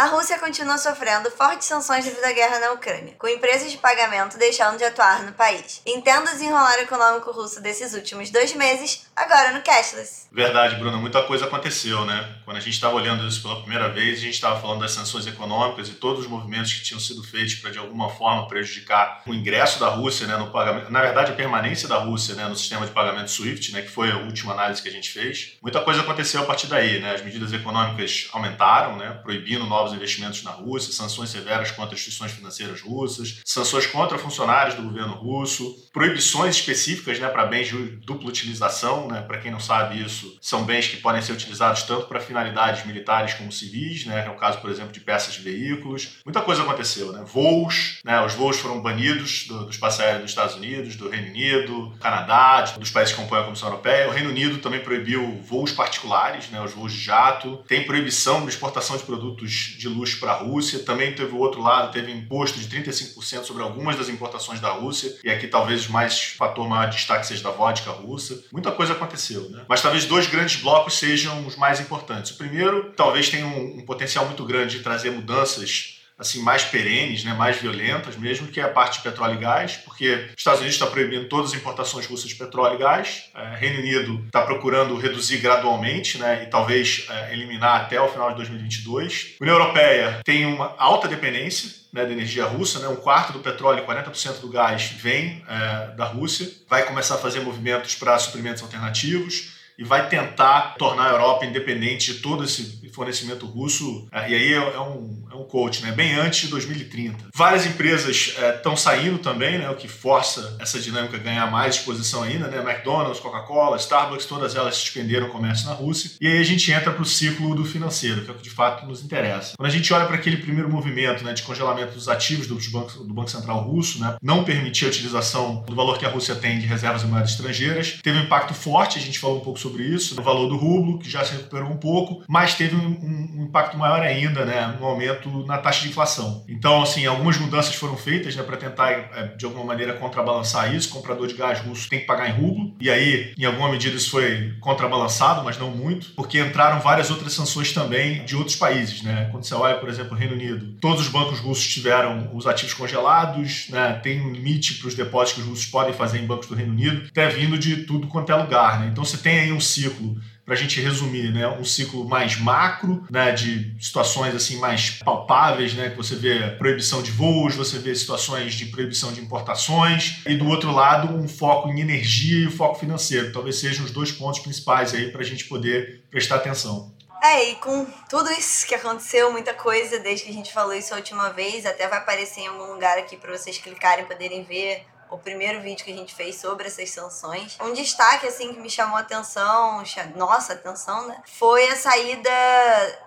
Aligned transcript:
A 0.00 0.06
Rússia 0.06 0.38
continua 0.38 0.78
sofrendo 0.78 1.28
fortes 1.28 1.66
sanções 1.66 2.04
devido 2.04 2.24
à 2.24 2.30
guerra 2.30 2.60
na 2.60 2.70
Ucrânia, 2.70 3.16
com 3.18 3.26
empresas 3.26 3.68
de 3.68 3.78
pagamento 3.78 4.38
deixando 4.38 4.78
de 4.78 4.84
atuar 4.84 5.24
no 5.24 5.32
país. 5.32 5.82
Entenda 5.84 6.30
o 6.30 6.34
desenrolar 6.34 6.78
econômico 6.78 7.32
russo 7.32 7.60
desses 7.60 7.94
últimos 7.94 8.30
dois 8.30 8.54
meses, 8.54 9.07
agora 9.18 9.52
no 9.52 9.62
Cashless. 9.62 10.28
Verdade, 10.30 10.76
Bruno. 10.76 10.98
Muita 10.98 11.22
coisa 11.22 11.46
aconteceu, 11.46 12.04
né? 12.04 12.36
Quando 12.44 12.58
a 12.58 12.60
gente 12.60 12.74
estava 12.74 12.94
olhando 12.94 13.26
isso 13.26 13.42
pela 13.42 13.60
primeira 13.60 13.88
vez, 13.88 14.18
a 14.18 14.22
gente 14.22 14.34
estava 14.34 14.60
falando 14.60 14.80
das 14.80 14.92
sanções 14.92 15.26
econômicas 15.26 15.88
e 15.88 15.92
todos 15.92 16.24
os 16.24 16.26
movimentos 16.30 16.72
que 16.72 16.82
tinham 16.82 17.00
sido 17.00 17.22
feitos 17.22 17.54
para, 17.56 17.70
de 17.70 17.78
alguma 17.78 18.10
forma, 18.10 18.46
prejudicar 18.46 19.22
o 19.26 19.34
ingresso 19.34 19.80
da 19.80 19.88
Rússia 19.88 20.26
né, 20.26 20.36
no 20.36 20.50
pagamento, 20.50 20.90
na 20.90 21.00
verdade, 21.00 21.32
a 21.32 21.34
permanência 21.34 21.88
da 21.88 21.96
Rússia 21.96 22.34
né, 22.34 22.46
no 22.46 22.56
sistema 22.56 22.86
de 22.86 22.92
pagamento 22.92 23.30
SWIFT, 23.30 23.72
né, 23.72 23.82
que 23.82 23.88
foi 23.88 24.10
a 24.10 24.18
última 24.18 24.52
análise 24.52 24.82
que 24.82 24.88
a 24.88 24.92
gente 24.92 25.10
fez. 25.10 25.56
Muita 25.62 25.80
coisa 25.80 26.02
aconteceu 26.02 26.42
a 26.42 26.44
partir 26.44 26.66
daí, 26.66 27.00
né? 27.00 27.14
As 27.14 27.22
medidas 27.22 27.52
econômicas 27.52 28.28
aumentaram, 28.32 28.96
né, 28.96 29.18
proibindo 29.22 29.66
novos 29.66 29.92
investimentos 29.92 30.42
na 30.42 30.50
Rússia, 30.50 30.92
sanções 30.92 31.30
severas 31.30 31.70
contra 31.70 31.94
instituições 31.94 32.32
financeiras 32.32 32.80
russas, 32.80 33.40
sanções 33.44 33.86
contra 33.86 34.18
funcionários 34.18 34.74
do 34.74 34.82
governo 34.82 35.14
russo, 35.14 35.74
proibições 35.92 36.56
específicas 36.56 37.18
né, 37.18 37.28
para 37.28 37.46
bens 37.46 37.68
de 37.68 37.96
dupla 38.04 38.28
utilização. 38.28 39.07
Né, 39.08 39.22
para 39.22 39.38
quem 39.38 39.50
não 39.50 39.60
sabe 39.60 40.02
isso, 40.02 40.36
são 40.40 40.64
bens 40.64 40.86
que 40.86 40.98
podem 40.98 41.22
ser 41.22 41.32
utilizados 41.32 41.82
tanto 41.82 42.06
para 42.06 42.20
finalidades 42.20 42.84
militares 42.84 43.34
como 43.34 43.50
civis, 43.50 44.06
né, 44.06 44.24
é 44.26 44.30
o 44.30 44.36
caso, 44.36 44.60
por 44.60 44.70
exemplo, 44.70 44.92
de 44.92 45.00
peças 45.00 45.34
de 45.34 45.40
veículos. 45.40 46.18
Muita 46.24 46.40
coisa 46.42 46.62
aconteceu. 46.62 47.12
Né? 47.12 47.24
Voos, 47.26 48.00
né, 48.04 48.20
os 48.24 48.34
voos 48.34 48.58
foram 48.58 48.80
banidos 48.80 49.46
do, 49.46 49.66
dos 49.66 49.76
passageiros 49.76 50.22
dos 50.22 50.30
Estados 50.30 50.54
Unidos, 50.54 50.96
do 50.96 51.08
Reino 51.08 51.28
Unido, 51.28 51.92
Canadá, 52.00 52.62
dos 52.78 52.90
países 52.90 53.14
que 53.14 53.20
compõem 53.20 53.40
a 53.40 53.44
Comissão 53.44 53.68
Europeia. 53.68 54.08
O 54.08 54.12
Reino 54.12 54.30
Unido 54.30 54.58
também 54.58 54.80
proibiu 54.80 55.40
voos 55.42 55.72
particulares, 55.72 56.48
né, 56.50 56.60
os 56.60 56.72
voos 56.72 56.92
de 56.92 57.00
jato. 57.00 57.62
Tem 57.66 57.84
proibição 57.84 58.42
de 58.42 58.50
exportação 58.50 58.96
de 58.96 59.02
produtos 59.02 59.50
de 59.50 59.88
luxo 59.88 60.20
para 60.20 60.32
a 60.32 60.36
Rússia. 60.36 60.80
Também 60.80 61.14
teve 61.14 61.32
o 61.32 61.38
outro 61.38 61.62
lado, 61.62 61.92
teve 61.92 62.12
imposto 62.12 62.58
de 62.58 62.68
35% 62.68 63.44
sobre 63.44 63.62
algumas 63.62 63.96
das 63.96 64.08
importações 64.08 64.60
da 64.60 64.70
Rússia. 64.70 65.16
E 65.24 65.30
aqui 65.30 65.46
talvez 65.46 65.86
mais 65.88 66.22
fator 66.22 66.68
maior 66.68 66.88
destaque 66.88 67.26
seja 67.26 67.42
da 67.42 67.50
vodka 67.50 67.90
russa. 67.90 68.44
Muita 68.52 68.72
coisa 68.72 68.94
aconteceu, 68.98 69.48
né? 69.50 69.64
Mas 69.68 69.80
talvez 69.82 70.04
dois 70.04 70.26
grandes 70.26 70.60
blocos 70.60 70.98
sejam 70.98 71.46
os 71.46 71.56
mais 71.56 71.80
importantes. 71.80 72.32
O 72.32 72.36
primeiro, 72.36 72.92
talvez 72.96 73.28
tenha 73.28 73.46
um, 73.46 73.78
um 73.78 73.84
potencial 73.84 74.26
muito 74.26 74.44
grande 74.44 74.78
de 74.78 74.82
trazer 74.82 75.10
mudanças 75.10 75.97
assim 76.18 76.42
mais 76.42 76.64
perenes, 76.64 77.22
né, 77.22 77.32
mais 77.32 77.58
violentas 77.58 78.16
mesmo, 78.16 78.48
que 78.48 78.60
é 78.60 78.64
a 78.64 78.68
parte 78.68 78.98
de 78.98 79.04
petróleo 79.04 79.34
e 79.34 79.38
gás, 79.38 79.76
porque 79.76 80.26
os 80.28 80.34
Estados 80.36 80.60
Unidos 80.60 80.74
está 80.74 80.86
proibindo 80.86 81.28
todas 81.28 81.52
as 81.52 81.56
importações 81.56 82.06
russas 82.06 82.28
de 82.28 82.34
petróleo 82.34 82.74
e 82.74 82.78
gás, 82.78 83.30
é, 83.34 83.56
Reino 83.56 83.78
Unido 83.78 84.24
está 84.26 84.42
procurando 84.42 84.96
reduzir 84.96 85.38
gradualmente, 85.38 86.18
né, 86.18 86.42
e 86.42 86.46
talvez 86.46 87.06
é, 87.08 87.32
eliminar 87.32 87.82
até 87.82 88.00
o 88.00 88.08
final 88.08 88.30
de 88.30 88.36
2022. 88.36 89.36
A 89.40 89.44
União 89.44 89.58
Europeia 89.58 90.20
tem 90.24 90.44
uma 90.44 90.74
alta 90.76 91.06
dependência 91.06 91.70
né, 91.92 92.04
da 92.04 92.12
energia 92.12 92.44
russa, 92.44 92.80
né, 92.80 92.88
um 92.88 92.96
quarto 92.96 93.32
do 93.32 93.38
petróleo 93.38 93.84
e 93.84 93.86
40% 93.86 94.40
do 94.40 94.48
gás 94.48 94.90
vem 94.98 95.44
é, 95.48 95.94
da 95.94 96.04
Rússia, 96.04 96.50
vai 96.68 96.84
começar 96.84 97.14
a 97.14 97.18
fazer 97.18 97.40
movimentos 97.40 97.94
para 97.94 98.18
suprimentos 98.18 98.62
alternativos 98.62 99.56
e 99.78 99.84
vai 99.84 100.08
tentar 100.08 100.74
tornar 100.76 101.06
a 101.06 101.12
Europa 101.12 101.46
independente 101.46 102.12
de 102.12 102.18
todo 102.18 102.42
esse 102.42 102.62
fornecimento 102.92 103.46
russo. 103.46 104.06
É, 104.12 104.30
e 104.30 104.34
aí 104.34 104.52
é 104.52 104.80
um, 104.80 105.26
é 105.30 105.34
um 105.34 105.44
coach, 105.44 105.82
né? 105.82 105.92
bem 105.92 106.14
antes 106.14 106.40
de 106.40 106.48
2030. 106.48 107.26
Várias 107.34 107.66
empresas 107.66 108.34
estão 108.56 108.72
é, 108.72 108.76
saindo 108.76 109.18
também, 109.18 109.58
né? 109.58 109.68
o 109.70 109.76
que 109.76 109.88
força 109.88 110.56
essa 110.60 110.78
dinâmica 110.78 111.16
a 111.16 111.20
ganhar 111.20 111.50
mais 111.50 111.76
exposição 111.76 112.22
ainda. 112.22 112.48
Né? 112.48 112.58
McDonald's, 112.58 113.20
Coca-Cola, 113.20 113.76
Starbucks, 113.76 114.26
todas 114.26 114.54
elas 114.54 114.76
suspenderam 114.76 115.28
o 115.28 115.30
comércio 115.30 115.66
na 115.66 115.74
Rússia. 115.74 116.12
E 116.20 116.26
aí 116.26 116.38
a 116.38 116.44
gente 116.44 116.70
entra 116.70 116.92
para 116.92 117.02
o 117.02 117.06
ciclo 117.06 117.54
do 117.54 117.64
financeiro, 117.64 118.22
que 118.22 118.30
é 118.30 118.32
o 118.32 118.36
que 118.36 118.42
de 118.42 118.50
fato 118.50 118.86
nos 118.86 119.02
interessa. 119.02 119.54
Quando 119.56 119.68
a 119.68 119.72
gente 119.72 119.92
olha 119.92 120.06
para 120.06 120.16
aquele 120.16 120.38
primeiro 120.38 120.68
movimento 120.70 121.24
né, 121.24 121.32
de 121.32 121.42
congelamento 121.42 121.94
dos 121.94 122.08
ativos 122.08 122.46
do 122.46 122.58
Banco, 122.70 123.04
do 123.04 123.14
Banco 123.14 123.30
Central 123.30 123.60
russo, 123.60 124.00
né, 124.00 124.16
não 124.22 124.44
permitir 124.44 124.86
a 124.86 124.88
utilização 124.88 125.64
do 125.66 125.74
valor 125.74 125.98
que 125.98 126.04
a 126.04 126.08
Rússia 126.08 126.34
tem 126.34 126.58
de 126.58 126.66
reservas 126.66 127.02
em 127.02 127.06
moedas 127.06 127.30
estrangeiras, 127.30 127.98
teve 128.02 128.18
um 128.18 128.22
impacto 128.22 128.54
forte, 128.54 128.98
a 128.98 129.02
gente 129.02 129.18
falou 129.18 129.38
um 129.38 129.40
pouco 129.40 129.58
sobre 129.58 129.84
isso, 129.84 130.14
no 130.14 130.22
valor 130.22 130.48
do 130.48 130.56
rublo, 130.56 130.98
que 130.98 131.08
já 131.08 131.24
se 131.24 131.32
recuperou 131.32 131.70
um 131.70 131.76
pouco, 131.76 132.22
mas 132.28 132.54
teve 132.54 132.74
um, 132.78 133.40
um, 133.40 133.44
impacto 133.44 133.76
maior 133.76 134.00
ainda, 134.02 134.44
né, 134.44 134.76
no 134.78 134.86
aumento 134.86 135.44
na 135.46 135.58
taxa 135.58 135.82
de 135.82 135.88
inflação. 135.88 136.44
Então, 136.48 136.82
assim, 136.82 137.06
algumas 137.06 137.38
mudanças 137.38 137.74
foram 137.74 137.96
feitas 137.96 138.36
né, 138.36 138.42
para 138.42 138.56
tentar, 138.56 138.90
é, 138.90 139.34
de 139.36 139.44
alguma 139.44 139.64
maneira, 139.64 139.94
contrabalançar 139.94 140.74
isso. 140.74 140.88
Comprador 140.88 141.26
de 141.26 141.34
gás 141.34 141.60
russo 141.60 141.88
tem 141.88 142.00
que 142.00 142.06
pagar 142.06 142.28
em 142.28 142.32
rublo, 142.32 142.74
e 142.80 142.90
aí, 142.90 143.32
em 143.36 143.44
alguma 143.44 143.70
medida, 143.70 143.96
isso 143.96 144.10
foi 144.10 144.54
contrabalançado, 144.60 145.44
mas 145.44 145.58
não 145.58 145.70
muito, 145.70 146.10
porque 146.14 146.40
entraram 146.40 146.80
várias 146.80 147.10
outras 147.10 147.32
sanções 147.32 147.72
também 147.72 148.24
de 148.24 148.36
outros 148.36 148.56
países. 148.56 149.02
Né? 149.02 149.28
Quando 149.30 149.44
você 149.44 149.54
olha, 149.54 149.76
por 149.76 149.88
exemplo, 149.88 150.14
o 150.14 150.16
Reino 150.16 150.34
Unido, 150.34 150.76
todos 150.80 151.02
os 151.02 151.08
bancos 151.08 151.38
russos 151.38 151.66
tiveram 151.66 152.30
os 152.34 152.46
ativos 152.46 152.74
congelados, 152.74 153.66
né? 153.70 154.00
tem 154.02 154.20
um 154.20 154.30
limite 154.30 154.74
para 154.74 154.88
os 154.88 154.94
depósitos 154.94 155.34
que 155.34 155.40
os 155.40 155.46
russos 155.48 155.66
podem 155.66 155.92
fazer 155.92 156.18
em 156.18 156.26
bancos 156.26 156.48
do 156.48 156.54
Reino 156.54 156.72
Unido, 156.72 157.06
até 157.10 157.28
vindo 157.28 157.58
de 157.58 157.78
tudo 157.84 158.06
quanto 158.06 158.32
é 158.32 158.36
lugar. 158.36 158.80
Né? 158.80 158.88
Então, 158.92 159.04
você 159.04 159.16
tem 159.16 159.40
aí 159.40 159.52
um 159.52 159.60
ciclo 159.60 160.16
para 160.48 160.56
a 160.56 160.58
gente 160.58 160.80
resumir, 160.80 161.30
né, 161.30 161.46
um 161.46 161.62
ciclo 161.62 162.08
mais 162.08 162.40
macro, 162.40 163.06
né, 163.10 163.32
de 163.32 163.76
situações 163.78 164.34
assim 164.34 164.56
mais 164.56 164.92
palpáveis, 165.04 165.74
né, 165.74 165.90
que 165.90 165.96
você 165.96 166.14
vê 166.14 166.52
proibição 166.52 167.02
de 167.02 167.10
voos, 167.10 167.54
você 167.54 167.78
vê 167.78 167.94
situações 167.94 168.54
de 168.54 168.64
proibição 168.64 169.12
de 169.12 169.20
importações, 169.20 170.22
e 170.26 170.34
do 170.34 170.48
outro 170.48 170.72
lado 170.72 171.14
um 171.14 171.28
foco 171.28 171.68
em 171.68 171.82
energia 171.82 172.44
e 172.44 172.46
o 172.46 172.50
foco 172.50 172.78
financeiro. 172.78 173.30
Talvez 173.30 173.58
sejam 173.58 173.84
os 173.84 173.90
dois 173.90 174.10
pontos 174.10 174.40
principais 174.40 174.94
aí 174.94 175.12
para 175.12 175.20
a 175.20 175.24
gente 175.24 175.44
poder 175.44 176.02
prestar 176.10 176.36
atenção. 176.36 176.94
É, 177.22 177.50
e 177.50 177.56
com 177.56 177.84
tudo 178.08 178.30
isso 178.32 178.66
que 178.66 178.74
aconteceu, 178.74 179.30
muita 179.30 179.52
coisa 179.52 179.98
desde 179.98 180.24
que 180.24 180.30
a 180.30 180.34
gente 180.34 180.50
falou 180.50 180.72
isso 180.72 180.94
a 180.94 180.96
última 180.96 181.28
vez, 181.28 181.66
até 181.66 181.86
vai 181.86 181.98
aparecer 181.98 182.40
em 182.40 182.46
algum 182.46 182.72
lugar 182.72 182.96
aqui 182.96 183.18
para 183.18 183.36
vocês 183.36 183.58
clicarem 183.58 184.06
e 184.06 184.08
poderem 184.08 184.44
ver 184.44 184.86
o 185.10 185.18
primeiro 185.18 185.60
vídeo 185.60 185.84
que 185.84 185.92
a 185.92 185.96
gente 185.96 186.14
fez 186.14 186.36
sobre 186.40 186.66
essas 186.66 186.90
sanções. 186.90 187.56
Um 187.60 187.72
destaque, 187.72 188.26
assim, 188.26 188.52
que 188.52 188.60
me 188.60 188.70
chamou 188.70 188.96
a 188.96 189.00
atenção, 189.00 189.82
nossa 190.16 190.52
atenção, 190.52 191.06
né? 191.06 191.16
Foi 191.38 191.68
a 191.68 191.76
saída 191.76 192.30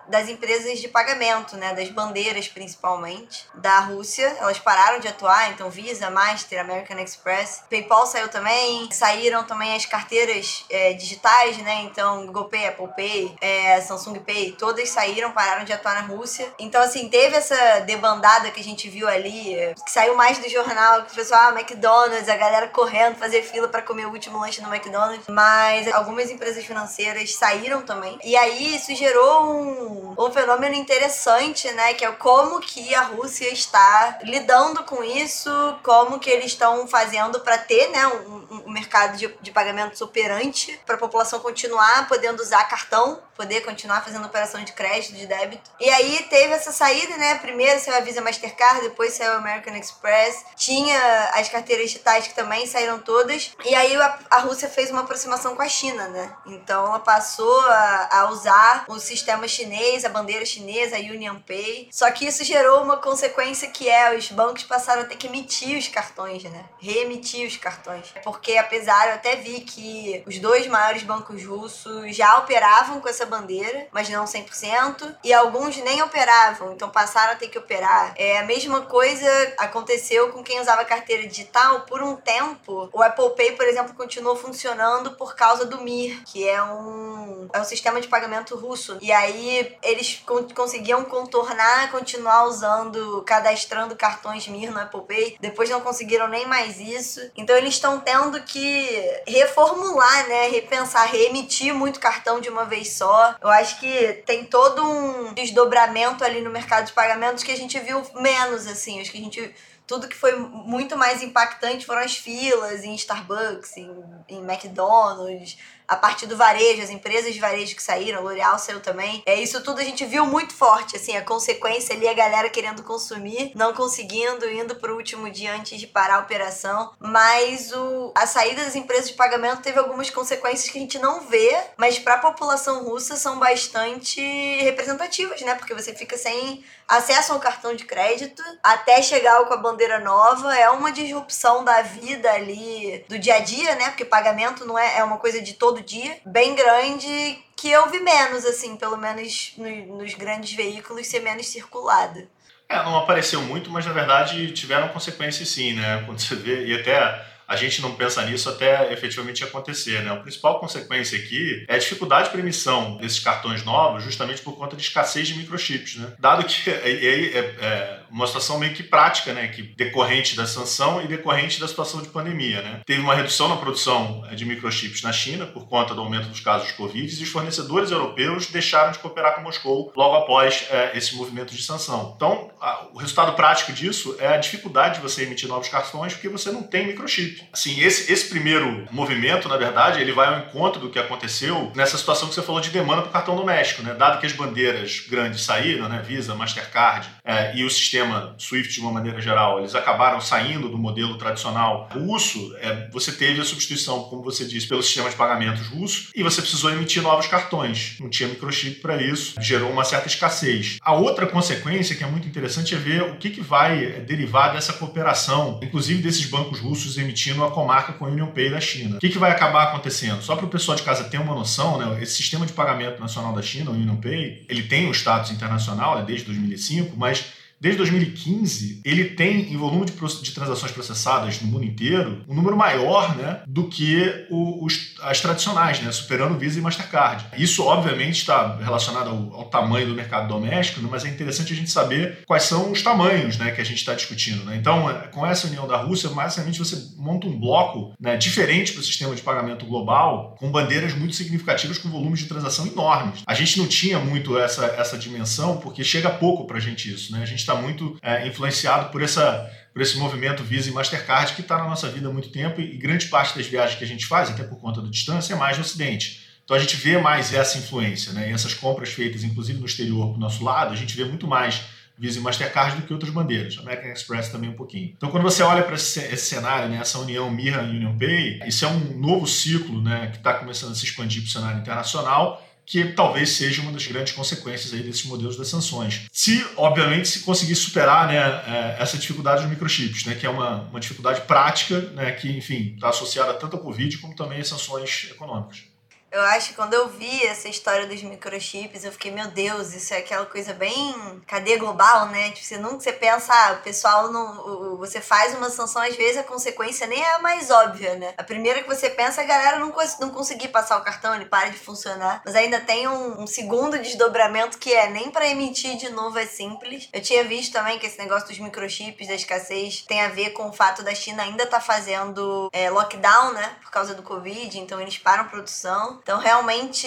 das 0.08 0.28
empresas 0.28 0.78
de 0.78 0.88
pagamento, 0.88 1.56
né? 1.56 1.74
Das 1.74 1.88
bandeiras, 1.88 2.48
principalmente, 2.48 3.46
da 3.54 3.80
Rússia. 3.80 4.36
Elas 4.40 4.58
pararam 4.58 5.00
de 5.00 5.08
atuar, 5.08 5.50
então 5.50 5.70
Visa, 5.70 6.10
Master, 6.10 6.60
American 6.60 6.98
Express. 6.98 7.64
PayPal 7.70 8.06
saiu 8.06 8.28
também. 8.28 8.90
Saíram 8.92 9.44
também 9.44 9.74
as 9.74 9.86
carteiras 9.86 10.64
é, 10.70 10.92
digitais, 10.92 11.56
né? 11.58 11.82
Então, 11.82 12.26
Google 12.26 12.46
Pay, 12.46 12.68
Apple 12.68 12.88
Pay, 12.96 13.36
é, 13.40 13.80
Samsung 13.80 14.18
Pay, 14.20 14.52
todas 14.52 14.88
saíram, 14.90 15.32
pararam 15.32 15.64
de 15.64 15.72
atuar 15.72 15.94
na 15.94 16.02
Rússia. 16.02 16.52
Então, 16.58 16.82
assim, 16.82 17.08
teve 17.08 17.36
essa 17.36 17.80
debandada 17.80 18.50
que 18.50 18.60
a 18.60 18.64
gente 18.64 18.88
viu 18.88 19.08
ali, 19.08 19.56
que 19.84 19.90
saiu 19.90 20.16
mais 20.16 20.38
do 20.38 20.48
jornal, 20.48 21.04
que 21.04 21.12
o 21.12 21.14
pessoal, 21.14 21.48
ah, 21.48 21.50
McDonald's 21.50 21.91
McDonald's, 21.92 22.28
a 22.28 22.36
galera 22.36 22.68
correndo, 22.68 23.16
fazer 23.16 23.42
fila 23.42 23.68
para 23.68 23.82
comer 23.82 24.06
o 24.06 24.10
último 24.10 24.38
lanche 24.38 24.60
no 24.62 24.72
McDonald's. 24.72 25.26
Mas 25.28 25.92
algumas 25.92 26.30
empresas 26.30 26.64
financeiras 26.64 27.34
saíram 27.34 27.82
também. 27.82 28.18
E 28.24 28.36
aí 28.36 28.74
isso 28.74 28.94
gerou 28.94 29.44
um, 29.44 30.14
um 30.18 30.32
fenômeno 30.32 30.74
interessante, 30.74 31.70
né? 31.72 31.94
Que 31.94 32.04
é 32.04 32.12
como 32.12 32.60
que 32.60 32.94
a 32.94 33.02
Rússia 33.02 33.52
está 33.52 34.18
lidando 34.22 34.84
com 34.84 35.02
isso, 35.04 35.50
como 35.82 36.18
que 36.18 36.30
eles 36.30 36.46
estão 36.46 36.86
fazendo 36.86 37.40
para 37.40 37.58
ter, 37.58 37.90
né, 37.90 38.06
um, 38.06 38.62
um 38.66 38.70
mercado 38.70 39.16
de, 39.16 39.28
de 39.40 39.50
pagamentos 39.50 40.00
operante, 40.00 40.80
para 40.86 40.94
a 40.94 40.98
população 40.98 41.40
continuar 41.40 42.08
podendo 42.08 42.40
usar 42.40 42.64
cartão, 42.64 43.20
poder 43.36 43.62
continuar 43.62 44.02
fazendo 44.02 44.26
operação 44.26 44.62
de 44.62 44.72
crédito, 44.72 45.14
de 45.14 45.26
débito. 45.26 45.70
E 45.80 45.88
aí 45.90 46.26
teve 46.30 46.52
essa 46.52 46.72
saída, 46.72 47.16
né? 47.16 47.36
Primeiro 47.36 47.80
saiu 47.80 47.96
a 47.96 48.00
Visa 48.00 48.20
Mastercard, 48.20 48.82
depois 48.82 49.14
saiu 49.14 49.32
a 49.32 49.36
American 49.36 49.74
Express. 49.74 50.44
Tinha 50.56 51.30
as 51.34 51.48
carteiras 51.48 51.81
digitais 51.90 52.26
que 52.26 52.34
também 52.34 52.66
saíram 52.66 52.98
todas. 52.98 53.52
E 53.64 53.74
aí 53.74 53.94
a, 53.96 54.18
a 54.30 54.38
Rússia 54.38 54.68
fez 54.68 54.90
uma 54.90 55.02
aproximação 55.02 55.54
com 55.56 55.62
a 55.62 55.68
China, 55.68 56.08
né? 56.08 56.34
Então 56.46 56.86
ela 56.86 57.00
passou 57.00 57.60
a, 57.60 58.08
a 58.10 58.30
usar 58.30 58.84
o 58.88 58.98
sistema 58.98 59.46
chinês, 59.48 60.04
a 60.04 60.08
bandeira 60.08 60.44
chinesa, 60.44 60.96
a 60.96 61.00
Union 61.00 61.38
Pay. 61.46 61.88
Só 61.90 62.10
que 62.10 62.26
isso 62.26 62.44
gerou 62.44 62.82
uma 62.82 62.96
consequência 62.96 63.68
que 63.68 63.88
é 63.88 64.14
os 64.16 64.30
bancos 64.30 64.64
passaram 64.64 65.02
a 65.02 65.04
ter 65.04 65.16
que 65.16 65.26
emitir 65.26 65.78
os 65.78 65.88
cartões, 65.88 66.44
né? 66.44 66.64
Reemitir 66.78 67.46
os 67.46 67.56
cartões. 67.56 68.12
Porque 68.24 68.56
apesar, 68.56 69.08
eu 69.08 69.14
até 69.14 69.36
vi 69.36 69.60
que 69.60 70.22
os 70.26 70.38
dois 70.38 70.66
maiores 70.66 71.02
bancos 71.02 71.44
russos 71.44 72.14
já 72.14 72.38
operavam 72.38 73.00
com 73.00 73.08
essa 73.08 73.26
bandeira, 73.26 73.86
mas 73.92 74.08
não 74.08 74.24
100%, 74.24 75.16
e 75.24 75.32
alguns 75.32 75.76
nem 75.78 76.02
operavam, 76.02 76.72
então 76.72 76.90
passaram 76.90 77.32
a 77.32 77.36
ter 77.36 77.48
que 77.48 77.58
operar. 77.58 78.14
É 78.16 78.38
a 78.38 78.44
mesma 78.44 78.82
coisa 78.82 79.26
aconteceu 79.58 80.30
com 80.30 80.42
quem 80.42 80.60
usava 80.60 80.84
carteira 80.84 81.26
digital 81.26 81.71
por 81.80 82.02
um 82.02 82.16
tempo, 82.16 82.88
o 82.92 83.02
Apple 83.02 83.30
Pay, 83.36 83.52
por 83.52 83.66
exemplo, 83.66 83.94
continuou 83.94 84.36
funcionando 84.36 85.12
por 85.12 85.34
causa 85.34 85.64
do 85.64 85.80
Mir, 85.80 86.22
que 86.24 86.48
é 86.48 86.62
um, 86.62 87.48
é 87.52 87.60
um 87.60 87.64
sistema 87.64 88.00
de 88.00 88.08
pagamento 88.08 88.56
russo. 88.56 88.98
E 89.00 89.10
aí 89.10 89.76
eles 89.82 90.22
con 90.26 90.42
conseguiam 90.54 91.04
contornar, 91.04 91.90
continuar 91.90 92.44
usando, 92.44 93.22
cadastrando 93.26 93.96
cartões 93.96 94.46
Mir 94.48 94.70
no 94.70 94.78
Apple 94.78 95.02
Pay. 95.02 95.36
Depois 95.40 95.70
não 95.70 95.80
conseguiram 95.80 96.28
nem 96.28 96.46
mais 96.46 96.78
isso. 96.78 97.20
Então 97.36 97.56
eles 97.56 97.74
estão 97.74 98.00
tendo 98.00 98.40
que 98.42 98.88
reformular, 99.26 100.28
né? 100.28 100.48
Repensar, 100.48 101.06
reemitir 101.06 101.74
muito 101.74 102.00
cartão 102.00 102.40
de 102.40 102.48
uma 102.48 102.64
vez 102.64 102.92
só. 102.92 103.34
Eu 103.40 103.48
acho 103.48 103.78
que 103.80 104.22
tem 104.26 104.44
todo 104.44 104.82
um 104.84 105.32
desdobramento 105.32 106.24
ali 106.24 106.40
no 106.40 106.50
mercado 106.50 106.86
de 106.86 106.92
pagamentos 106.92 107.42
que 107.42 107.52
a 107.52 107.56
gente 107.56 107.78
viu 107.78 108.02
menos, 108.14 108.66
assim. 108.66 109.00
Acho 109.00 109.10
que 109.10 109.18
a 109.18 109.22
gente 109.22 109.54
tudo 109.92 110.08
que 110.08 110.16
foi 110.16 110.34
muito 110.34 110.96
mais 110.96 111.22
impactante 111.22 111.84
foram 111.84 112.00
as 112.00 112.16
filas 112.16 112.82
em 112.82 112.94
Starbucks, 112.94 113.76
em, 113.76 113.94
em 114.26 114.38
McDonald's, 114.38 115.58
a 115.92 115.96
parte 115.96 116.26
do 116.26 116.34
varejo, 116.34 116.82
as 116.82 116.88
empresas 116.88 117.34
de 117.34 117.38
varejo 117.38 117.76
que 117.76 117.82
saíram, 117.82 118.22
L'Oréal 118.22 118.58
saiu 118.58 118.80
também. 118.80 119.22
É 119.26 119.34
isso 119.34 119.62
tudo 119.62 119.80
a 119.80 119.84
gente 119.84 120.06
viu 120.06 120.24
muito 120.24 120.54
forte, 120.54 120.96
assim, 120.96 121.14
a 121.14 121.22
consequência 121.22 121.94
ali 121.94 122.08
a 122.08 122.14
galera 122.14 122.48
querendo 122.48 122.82
consumir, 122.82 123.52
não 123.54 123.74
conseguindo, 123.74 124.48
indo 124.50 124.76
pro 124.76 124.96
último 124.96 125.28
dia 125.30 125.54
antes 125.54 125.78
de 125.78 125.86
parar 125.86 126.14
a 126.14 126.20
operação. 126.20 126.92
Mas 126.98 127.72
o 127.72 128.10
a 128.16 128.26
saída 128.26 128.64
das 128.64 128.74
empresas 128.74 129.08
de 129.08 129.14
pagamento 129.14 129.60
teve 129.60 129.78
algumas 129.78 130.08
consequências 130.08 130.70
que 130.70 130.78
a 130.78 130.80
gente 130.80 130.98
não 130.98 131.26
vê, 131.26 131.54
mas 131.76 131.98
para 131.98 132.14
a 132.14 132.18
população 132.18 132.84
russa 132.84 133.16
são 133.16 133.38
bastante 133.38 134.20
representativas, 134.62 135.42
né? 135.42 135.54
Porque 135.54 135.74
você 135.74 135.94
fica 135.94 136.16
sem 136.16 136.64
acesso 136.88 137.32
ao 137.32 137.40
cartão 137.40 137.74
de 137.74 137.84
crédito 137.84 138.42
até 138.62 139.02
chegar 139.02 139.44
com 139.44 139.54
a 139.54 139.56
bandeira 139.56 139.81
nova, 140.00 140.54
é 140.56 140.68
uma 140.70 140.92
disrupção 140.92 141.64
da 141.64 141.82
vida 141.82 142.30
ali 142.30 143.04
do 143.08 143.18
dia 143.18 143.36
a 143.36 143.40
dia, 143.40 143.74
né? 143.74 143.88
Porque 143.88 144.04
pagamento 144.04 144.64
não 144.64 144.78
é, 144.78 144.98
é 144.98 145.04
uma 145.04 145.18
coisa 145.18 145.40
de 145.40 145.54
todo 145.54 145.82
dia, 145.82 146.18
bem 146.24 146.54
grande, 146.54 147.38
que 147.56 147.70
eu 147.70 147.88
vi 147.90 148.00
menos, 148.00 148.44
assim, 148.44 148.76
pelo 148.76 148.96
menos 148.96 149.52
no, 149.56 149.98
nos 149.98 150.14
grandes 150.14 150.54
veículos, 150.54 151.06
ser 151.06 151.20
menos 151.20 151.46
circulada. 151.46 152.28
É, 152.68 152.76
não 152.82 152.96
apareceu 152.96 153.40
muito, 153.42 153.70
mas 153.70 153.84
na 153.84 153.92
verdade 153.92 154.50
tiveram 154.52 154.88
consequências 154.88 155.48
sim, 155.48 155.74
né? 155.74 156.02
Quando 156.06 156.20
você 156.20 156.34
vê, 156.34 156.66
e 156.66 156.74
até 156.74 157.31
a 157.46 157.56
gente 157.56 157.80
não 157.82 157.94
pensa 157.94 158.24
nisso 158.24 158.48
até 158.48 158.92
efetivamente 158.92 159.44
acontecer. 159.44 160.02
Né? 160.02 160.10
A 160.10 160.16
principal 160.16 160.58
consequência 160.60 161.18
aqui 161.18 161.64
é 161.68 161.74
a 161.74 161.78
dificuldade 161.78 162.30
de 162.30 162.38
emissão 162.38 162.96
desses 162.96 163.18
cartões 163.18 163.64
novos, 163.64 164.02
justamente 164.02 164.42
por 164.42 164.56
conta 164.56 164.76
de 164.76 164.82
escassez 164.82 165.28
de 165.28 165.34
microchips. 165.34 165.96
Né? 165.96 166.12
Dado 166.18 166.44
que 166.44 166.68
é, 166.70 166.74
é, 166.74 167.38
é, 167.38 168.00
uma 168.10 168.26
situação 168.26 168.58
meio 168.58 168.74
que 168.74 168.82
prática, 168.82 169.32
né? 169.32 169.48
que 169.48 169.62
decorrente 169.62 170.36
da 170.36 170.46
sanção 170.46 171.02
e 171.02 171.06
decorrente 171.06 171.60
da 171.60 171.68
situação 171.68 172.02
de 172.02 172.08
pandemia. 172.08 172.62
Né? 172.62 172.80
Teve 172.84 173.00
uma 173.00 173.14
redução 173.14 173.48
na 173.48 173.56
produção 173.56 174.26
é, 174.30 174.34
de 174.34 174.44
microchips 174.44 175.02
na 175.02 175.12
China 175.12 175.46
por 175.46 175.66
conta 175.68 175.94
do 175.94 176.00
aumento 176.00 176.28
dos 176.28 176.40
casos 176.40 176.68
de 176.68 176.74
Covid 176.74 177.14
e 177.14 177.22
os 177.22 177.28
fornecedores 177.28 177.90
europeus 177.90 178.46
deixaram 178.46 178.92
de 178.92 178.98
cooperar 178.98 179.34
com 179.34 179.42
Moscou 179.42 179.92
logo 179.96 180.16
após 180.16 180.66
é, 180.70 180.96
esse 180.96 181.14
movimento 181.16 181.54
de 181.54 181.62
sanção. 181.62 182.14
Então, 182.16 182.50
a, 182.60 182.86
o 182.92 182.98
resultado 182.98 183.34
prático 183.34 183.72
disso 183.72 184.16
é 184.18 184.28
a 184.28 184.36
dificuldade 184.36 184.96
de 184.96 185.00
você 185.00 185.22
emitir 185.22 185.48
novos 185.48 185.68
cartões 185.68 186.12
porque 186.12 186.28
você 186.28 186.50
não 186.50 186.62
tem 186.62 186.86
microchip. 186.86 187.31
Assim, 187.52 187.80
esse, 187.80 188.12
esse 188.12 188.28
primeiro 188.28 188.86
movimento, 188.90 189.48
na 189.48 189.56
verdade, 189.56 190.00
ele 190.00 190.12
vai 190.12 190.28
ao 190.28 190.40
encontro 190.40 190.80
do 190.80 190.90
que 190.90 190.98
aconteceu 190.98 191.72
nessa 191.74 191.98
situação 191.98 192.28
que 192.28 192.34
você 192.34 192.42
falou 192.42 192.60
de 192.60 192.70
demanda 192.70 193.02
para 193.02 193.10
o 193.10 193.12
cartão 193.12 193.36
doméstico, 193.36 193.82
né? 193.82 193.94
Dado 193.94 194.20
que 194.20 194.26
as 194.26 194.32
bandeiras 194.32 195.04
grandes 195.08 195.42
saíram, 195.42 195.88
né? 195.88 196.02
Visa, 196.06 196.34
Mastercard 196.34 197.08
é, 197.24 197.56
e 197.56 197.64
o 197.64 197.70
sistema 197.70 198.34
SWIFT 198.38 198.74
de 198.74 198.80
uma 198.80 198.92
maneira 198.92 199.20
geral, 199.20 199.58
eles 199.58 199.74
acabaram 199.74 200.20
saindo 200.20 200.68
do 200.68 200.78
modelo 200.78 201.16
tradicional 201.16 201.88
russo, 201.92 202.54
é, 202.58 202.88
você 202.90 203.12
teve 203.12 203.40
a 203.40 203.44
substituição, 203.44 204.04
como 204.04 204.22
você 204.22 204.44
disse, 204.44 204.66
pelo 204.66 204.82
sistema 204.82 205.08
de 205.08 205.16
pagamentos 205.16 205.66
russo 205.68 206.08
e 206.14 206.22
você 206.22 206.40
precisou 206.40 206.70
emitir 206.70 207.02
novos 207.02 207.26
cartões. 207.26 207.96
Não 208.00 208.08
tinha 208.08 208.28
microchip 208.28 208.80
para 208.80 209.00
isso, 209.00 209.34
gerou 209.40 209.70
uma 209.70 209.84
certa 209.84 210.08
escassez. 210.08 210.78
A 210.82 210.94
outra 210.94 211.26
consequência 211.26 211.94
que 211.94 212.04
é 212.04 212.06
muito 212.06 212.26
interessante 212.26 212.74
é 212.74 212.78
ver 212.78 213.02
o 213.02 213.16
que, 213.16 213.30
que 213.30 213.40
vai 213.40 214.00
derivar 214.00 214.52
dessa 214.52 214.72
cooperação, 214.72 215.60
inclusive 215.62 216.02
desses 216.02 216.26
bancos 216.26 216.60
russos 216.60 216.98
emitindo 216.98 217.21
a 217.30 217.50
comarca 217.50 217.92
com 217.92 218.06
Union 218.06 218.28
Pay 218.28 218.50
da 218.50 218.60
China. 218.60 218.96
O 218.96 218.98
que, 218.98 219.08
que 219.08 219.18
vai 219.18 219.30
acabar 219.30 219.64
acontecendo? 219.64 220.22
Só 220.22 220.36
para 220.36 220.46
o 220.46 220.48
pessoal 220.48 220.76
de 220.76 220.82
casa 220.82 221.04
ter 221.04 221.18
uma 221.18 221.34
noção, 221.34 221.78
né, 221.78 222.02
esse 222.02 222.14
sistema 222.14 222.46
de 222.46 222.52
pagamento 222.52 223.00
nacional 223.00 223.32
da 223.32 223.42
China, 223.42 223.70
o 223.70 223.74
Union 223.74 223.96
Pay, 223.96 224.44
ele 224.48 224.62
tem 224.62 224.88
um 224.88 224.92
status 224.92 225.30
internacional 225.30 225.96
né, 225.96 226.04
desde 226.06 226.26
2005, 226.26 226.96
mas 226.96 227.24
Desde 227.62 227.78
2015, 227.78 228.80
ele 228.84 229.04
tem, 229.10 229.52
em 229.52 229.56
volume 229.56 229.86
de, 229.86 229.92
de, 229.92 230.32
transações 230.32 230.72
processadas 230.72 231.40
no 231.40 231.46
mundo 231.46 231.64
inteiro, 231.64 232.24
um 232.28 232.34
número 232.34 232.56
maior 232.56 233.16
né, 233.16 233.40
do 233.46 233.68
que 233.68 234.26
o, 234.28 234.64
os, 234.64 234.96
as 235.00 235.20
tradicionais, 235.20 235.80
né, 235.80 235.92
superando 235.92 236.36
Visa 236.36 236.58
e 236.58 236.60
Mastercard. 236.60 237.24
Isso, 237.38 237.62
obviamente, 237.62 238.18
está 238.18 238.56
relacionado 238.56 239.10
ao, 239.10 239.42
ao 239.42 239.44
tamanho 239.44 239.86
do 239.86 239.94
mercado 239.94 240.26
doméstico, 240.26 240.80
né, 240.80 240.88
mas 240.90 241.04
é 241.04 241.08
interessante 241.08 241.52
a 241.52 241.56
gente 241.56 241.70
saber 241.70 242.24
quais 242.26 242.42
são 242.42 242.72
os 242.72 242.82
tamanhos 242.82 243.38
né, 243.38 243.52
que 243.52 243.60
a 243.60 243.64
gente 243.64 243.78
está 243.78 243.94
discutindo. 243.94 244.44
Né? 244.44 244.56
Então, 244.56 244.90
é, 244.90 244.94
com 245.06 245.24
essa 245.24 245.46
união 245.46 245.64
da 245.68 245.76
Rússia, 245.76 246.08
basicamente 246.08 246.58
você 246.58 246.76
monta 246.96 247.28
um 247.28 247.38
bloco 247.38 247.94
né, 248.00 248.16
diferente 248.16 248.72
para 248.72 248.80
o 248.80 248.84
sistema 248.84 249.14
de 249.14 249.22
pagamento 249.22 249.64
global, 249.66 250.34
com 250.36 250.50
bandeiras 250.50 250.94
muito 250.94 251.14
significativas, 251.14 251.78
com 251.78 251.88
volumes 251.88 252.18
de 252.18 252.26
transação 252.26 252.66
enormes. 252.66 253.22
A 253.24 253.34
gente 253.34 253.56
não 253.56 253.68
tinha 253.68 254.00
muito 254.00 254.36
essa, 254.36 254.66
essa 254.66 254.98
dimensão, 254.98 255.58
porque 255.58 255.84
chega 255.84 256.10
pouco 256.10 256.44
para 256.44 256.56
a 256.56 256.60
gente 256.60 256.92
isso. 256.92 257.12
Né? 257.12 257.22
A 257.22 257.26
gente 257.26 257.38
está 257.38 257.51
está 257.52 257.60
muito 257.60 257.98
é, 258.02 258.26
influenciado 258.26 258.90
por 258.90 259.02
essa 259.02 259.50
por 259.72 259.80
esse 259.80 259.96
movimento 259.96 260.42
Visa 260.42 260.68
e 260.68 260.72
Mastercard 260.72 261.32
que 261.32 261.40
está 261.40 261.56
na 261.56 261.64
nossa 261.64 261.88
vida 261.88 262.06
há 262.06 262.12
muito 262.12 262.28
tempo 262.28 262.60
e, 262.60 262.76
grande 262.76 263.06
parte 263.06 263.36
das 263.36 263.46
viagens 263.46 263.78
que 263.78 263.84
a 263.84 263.86
gente 263.86 264.04
faz, 264.04 264.28
até 264.28 264.42
por 264.42 264.58
conta 264.58 264.82
da 264.82 264.88
distância, 264.88 265.32
é 265.32 265.36
mais 265.36 265.56
no 265.56 265.64
Ocidente. 265.64 266.28
Então 266.44 266.54
a 266.54 266.60
gente 266.60 266.76
vê 266.76 266.98
mais 266.98 267.32
essa 267.32 267.56
influência, 267.56 268.12
né? 268.12 268.30
E 268.30 268.32
essas 268.34 268.52
compras 268.52 268.90
feitas, 268.90 269.24
inclusive 269.24 269.58
no 269.58 269.64
exterior, 269.64 270.08
para 270.08 270.16
o 270.16 270.20
nosso 270.20 270.44
lado, 270.44 270.72
a 270.72 270.76
gente 270.76 270.94
vê 270.94 271.04
muito 271.04 271.26
mais 271.26 271.62
Visa 271.96 272.18
e 272.18 272.22
Mastercard 272.22 272.80
do 272.80 272.86
que 272.86 272.92
outras 272.92 273.12
bandeiras. 273.12 273.56
American 273.58 273.92
Express 273.92 274.28
também 274.28 274.50
um 274.50 274.54
pouquinho. 274.54 274.92
Então, 274.96 275.10
quando 275.10 275.22
você 275.22 275.42
olha 275.42 275.62
para 275.62 275.76
esse, 275.76 276.00
esse, 276.00 276.26
cenário, 276.26 276.68
né, 276.68 276.78
essa 276.78 276.98
união 276.98 277.30
Mirra 277.30 277.62
e 277.62 277.70
Union 277.70 277.96
Pay, 277.96 278.40
isso 278.46 278.64
é 278.64 278.68
um 278.68 278.98
novo 278.98 279.26
ciclo 279.26 279.80
né, 279.80 280.08
que 280.08 280.16
está 280.16 280.34
começando 280.34 280.72
a 280.72 280.74
se 280.74 280.84
expandir 280.84 281.22
para 281.22 281.28
o 281.28 281.32
cenário 281.32 281.60
internacional 281.60 282.42
que 282.64 282.92
talvez 282.92 283.30
seja 283.30 283.62
uma 283.62 283.72
das 283.72 283.86
grandes 283.86 284.12
consequências 284.12 284.72
aí 284.72 284.82
desses 284.82 285.04
modelos 285.04 285.36
das 285.36 285.48
sanções. 285.48 286.06
Se, 286.12 286.44
obviamente, 286.56 287.08
se 287.08 287.20
conseguir 287.20 287.54
superar 287.54 288.08
né, 288.08 288.16
é, 288.16 288.76
essa 288.80 288.96
dificuldade 288.96 289.42
dos 289.42 289.50
microchips, 289.50 290.06
né, 290.06 290.14
que 290.14 290.26
é 290.26 290.30
uma, 290.30 290.62
uma 290.62 290.80
dificuldade 290.80 291.22
prática, 291.22 291.80
né, 291.80 292.12
que, 292.12 292.30
enfim, 292.30 292.74
está 292.74 292.88
associada 292.88 293.34
tanto 293.34 293.56
ao 293.56 293.62
Covid 293.62 293.98
como 293.98 294.14
também 294.14 294.40
às 294.40 294.48
sanções 294.48 295.08
econômicas. 295.10 295.71
Eu 296.12 296.20
acho 296.20 296.50
que 296.50 296.54
quando 296.54 296.74
eu 296.74 296.88
vi 296.88 297.24
essa 297.26 297.48
história 297.48 297.86
dos 297.86 298.02
microchips, 298.02 298.84
eu 298.84 298.92
fiquei, 298.92 299.10
meu 299.10 299.28
Deus, 299.28 299.72
isso 299.72 299.94
é 299.94 299.98
aquela 299.98 300.26
coisa 300.26 300.52
bem 300.52 301.22
cadeia 301.26 301.58
global, 301.58 302.08
né? 302.08 302.30
Tipo, 302.32 302.46
você 302.46 302.58
nunca 302.58 302.80
você 302.80 302.92
pensa, 302.92 303.32
ah, 303.32 303.52
o 303.54 303.62
pessoal 303.62 304.12
não. 304.12 304.76
Você 304.76 305.00
faz 305.00 305.34
uma 305.34 305.48
sanção, 305.48 305.80
às 305.80 305.96
vezes 305.96 306.18
a 306.18 306.22
consequência 306.22 306.86
nem 306.86 307.00
é 307.00 307.14
a 307.14 307.18
mais 307.20 307.50
óbvia, 307.50 307.94
né? 307.94 308.12
A 308.18 308.22
primeira 308.22 308.62
que 308.62 308.68
você 308.68 308.90
pensa 308.90 309.22
a 309.22 309.24
galera 309.24 309.58
não, 309.58 309.70
cons 309.70 309.98
não 309.98 310.10
conseguir 310.10 310.48
passar 310.48 310.76
o 310.76 310.84
cartão, 310.84 311.14
ele 311.14 311.24
para 311.24 311.48
de 311.48 311.58
funcionar. 311.58 312.20
Mas 312.26 312.34
ainda 312.34 312.60
tem 312.60 312.86
um, 312.86 313.22
um 313.22 313.26
segundo 313.26 313.78
desdobramento 313.78 314.58
que 314.58 314.72
é 314.72 314.90
nem 314.90 315.10
para 315.10 315.26
emitir 315.26 315.78
de 315.78 315.88
novo 315.88 316.18
é 316.18 316.26
simples. 316.26 316.90
Eu 316.92 317.00
tinha 317.00 317.24
visto 317.24 317.54
também 317.54 317.78
que 317.78 317.86
esse 317.86 317.98
negócio 317.98 318.28
dos 318.28 318.38
microchips, 318.38 319.08
da 319.08 319.14
escassez, 319.14 319.82
tem 319.82 320.02
a 320.02 320.08
ver 320.08 320.30
com 320.30 320.48
o 320.48 320.52
fato 320.52 320.82
da 320.82 320.94
China 320.94 321.22
ainda 321.22 321.46
tá 321.46 321.60
fazendo 321.60 322.50
é, 322.52 322.68
lockdown, 322.68 323.32
né? 323.32 323.56
Por 323.62 323.70
causa 323.70 323.94
do 323.94 324.02
Covid, 324.02 324.58
então 324.58 324.78
eles 324.78 324.98
param 324.98 325.28
produção. 325.28 326.01
Então, 326.02 326.18
realmente 326.18 326.86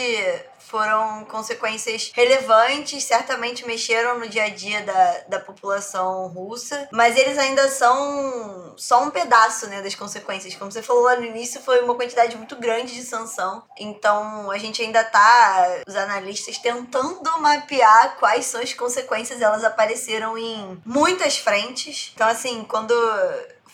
foram 0.65 1.23
consequências 1.25 2.11
relevantes, 2.13 3.03
certamente 3.03 3.65
mexeram 3.65 4.19
no 4.19 4.27
dia 4.27 4.45
a 4.45 4.49
dia 4.49 4.81
da, 4.81 5.19
da 5.29 5.39
população 5.39 6.27
russa, 6.27 6.89
mas 6.91 7.15
eles 7.15 7.37
ainda 7.37 7.69
são 7.69 8.73
só 8.75 9.03
um 9.03 9.11
pedaço 9.11 9.67
né, 9.67 9.81
das 9.81 9.95
consequências. 9.95 10.55
Como 10.55 10.71
você 10.71 10.81
falou 10.81 11.03
lá 11.03 11.15
no 11.15 11.23
início, 11.23 11.61
foi 11.61 11.81
uma 11.81 11.95
quantidade 11.95 12.35
muito 12.35 12.55
grande 12.55 12.95
de 12.95 13.03
sanção, 13.03 13.63
então 13.77 14.49
a 14.49 14.57
gente 14.57 14.81
ainda 14.81 15.03
tá, 15.03 15.81
os 15.87 15.95
analistas, 15.95 16.57
tentando 16.57 17.39
mapear 17.39 18.17
quais 18.17 18.45
são 18.45 18.59
as 18.59 18.73
consequências, 18.73 19.41
elas 19.41 19.63
apareceram 19.63 20.37
em 20.37 20.81
muitas 20.85 21.37
frentes. 21.37 22.11
Então, 22.15 22.27
assim, 22.27 22.63
quando 22.63 22.93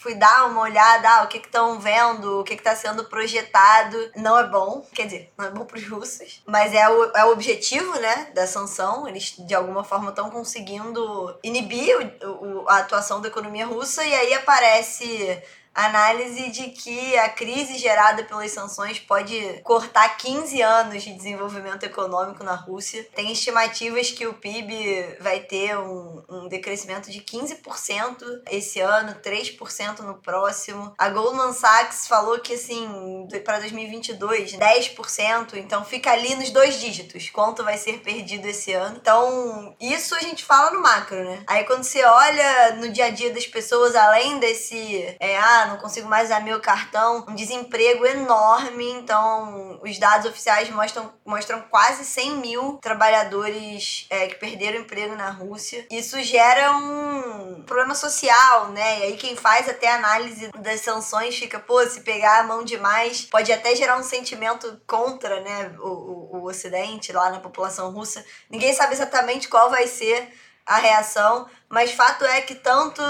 fui 0.01 0.15
dar 0.15 0.48
uma 0.48 0.62
olhada, 0.62 1.08
ah, 1.08 1.24
o 1.24 1.27
que 1.27 1.38
estão 1.38 1.79
vendo, 1.79 2.39
o 2.39 2.43
que 2.43 2.55
está 2.55 2.75
sendo 2.75 3.05
projetado. 3.05 4.12
Não 4.15 4.38
é 4.38 4.48
bom, 4.48 4.84
quer 4.96 5.05
dizer, 5.05 5.31
não 5.38 5.46
é 5.46 5.51
bom 5.51 5.63
para 5.63 5.77
os 5.77 5.88
russos, 5.88 6.41
mas 6.48 6.74
é 6.74 6.89
o, 6.89 7.03
é 7.15 7.25
o 7.25 7.31
objetivo, 7.31 7.93
né, 8.00 8.31
da 8.34 8.48
sanção. 8.48 9.08
Eles, 9.08 9.36
de 9.38 9.53
alguma 9.53 9.84
forma, 9.84 10.10
estão 10.10 10.31
conseguindo 10.31 11.38
inibir 11.43 11.96
o, 12.24 12.27
o, 12.27 12.70
a 12.70 12.79
atuação 12.79 13.22
da 13.22 13.27
economia 13.27 13.67
russa 13.67 14.03
e 14.03 14.13
aí 14.13 14.34
aparece 14.34 15.39
análise 15.73 16.49
de 16.51 16.69
que 16.69 17.17
a 17.17 17.29
crise 17.29 17.77
gerada 17.77 18.23
pelas 18.23 18.51
sanções 18.51 18.99
pode 18.99 19.61
cortar 19.63 20.17
15 20.17 20.61
anos 20.61 21.03
de 21.03 21.13
desenvolvimento 21.13 21.83
econômico 21.83 22.43
na 22.43 22.55
Rússia. 22.55 23.07
Tem 23.15 23.31
estimativas 23.31 24.11
que 24.11 24.27
o 24.27 24.33
PIB 24.33 25.17
vai 25.19 25.39
ter 25.39 25.77
um, 25.77 26.23
um 26.29 26.47
decrescimento 26.47 27.09
de 27.09 27.21
15% 27.21 28.41
esse 28.49 28.79
ano, 28.79 29.15
3% 29.15 29.99
no 29.99 30.15
próximo. 30.15 30.93
A 30.97 31.09
Goldman 31.09 31.53
Sachs 31.53 32.07
falou 32.07 32.39
que, 32.39 32.53
assim, 32.53 33.27
para 33.43 33.59
2022, 33.59 34.53
10%, 34.53 35.55
então 35.55 35.85
fica 35.85 36.11
ali 36.11 36.35
nos 36.35 36.51
dois 36.51 36.79
dígitos, 36.79 37.29
quanto 37.29 37.63
vai 37.63 37.77
ser 37.77 37.99
perdido 37.99 38.45
esse 38.47 38.73
ano. 38.73 38.97
Então, 39.01 39.75
isso 39.79 40.15
a 40.15 40.19
gente 40.19 40.43
fala 40.43 40.71
no 40.71 40.81
macro, 40.81 41.23
né? 41.23 41.43
Aí 41.47 41.63
quando 41.63 41.83
você 41.83 42.03
olha 42.03 42.75
no 42.75 42.89
dia 42.89 43.05
a 43.05 43.09
dia 43.09 43.33
das 43.33 43.47
pessoas, 43.47 43.95
além 43.95 44.39
desse, 44.39 45.15
é, 45.19 45.37
ah, 45.37 45.61
não 45.68 45.77
consigo 45.77 46.08
mais 46.08 46.25
usar 46.25 46.41
meu 46.41 46.60
cartão, 46.60 47.25
um 47.27 47.36
desemprego 47.36 48.06
enorme. 48.06 48.91
Então, 48.91 49.80
os 49.84 49.98
dados 49.98 50.25
oficiais 50.30 50.70
mostram, 50.70 51.12
mostram 51.25 51.62
quase 51.70 52.06
100 52.06 52.38
mil 52.38 52.80
trabalhadores 52.82 54.06
é, 54.10 54.27
que 54.27 54.36
perderam 54.36 54.80
emprego 54.80 55.15
na 55.15 55.30
Rússia. 55.30 55.86
Isso 55.89 56.22
gera 56.24 56.72
um 56.75 57.63
problema 57.63 57.96
social, 57.96 58.70
né? 58.70 59.00
E 59.00 59.03
aí 59.03 59.18
quem 59.18 59.36
faz 59.36 59.70
até 59.70 59.94
análise 59.94 60.50
das 60.60 60.82
sanções 60.82 61.38
fica, 61.38 61.60
pô, 61.60 61.86
se 61.86 62.01
pegar 62.01 62.39
a 62.39 62.44
mão 62.44 62.63
demais, 62.63 63.22
pode 63.22 63.51
até 63.51 63.75
gerar 63.75 63.98
um 63.98 64.03
sentimento 64.03 64.82
contra, 64.88 65.39
né, 65.41 65.75
o, 65.80 65.88
o, 65.88 66.38
o 66.38 66.46
Ocidente, 66.46 67.12
lá 67.12 67.30
na 67.30 67.39
população 67.39 67.91
russa. 67.91 68.24
Ninguém 68.50 68.74
sabe 68.74 68.94
exatamente 68.94 69.48
qual 69.48 69.70
vai 69.70 69.88
ser 69.88 70.32
a 70.65 70.77
reação, 70.77 71.48
mas 71.71 71.91
fato 71.91 72.25
é 72.25 72.41
que 72.41 72.55
tanto 72.55 73.01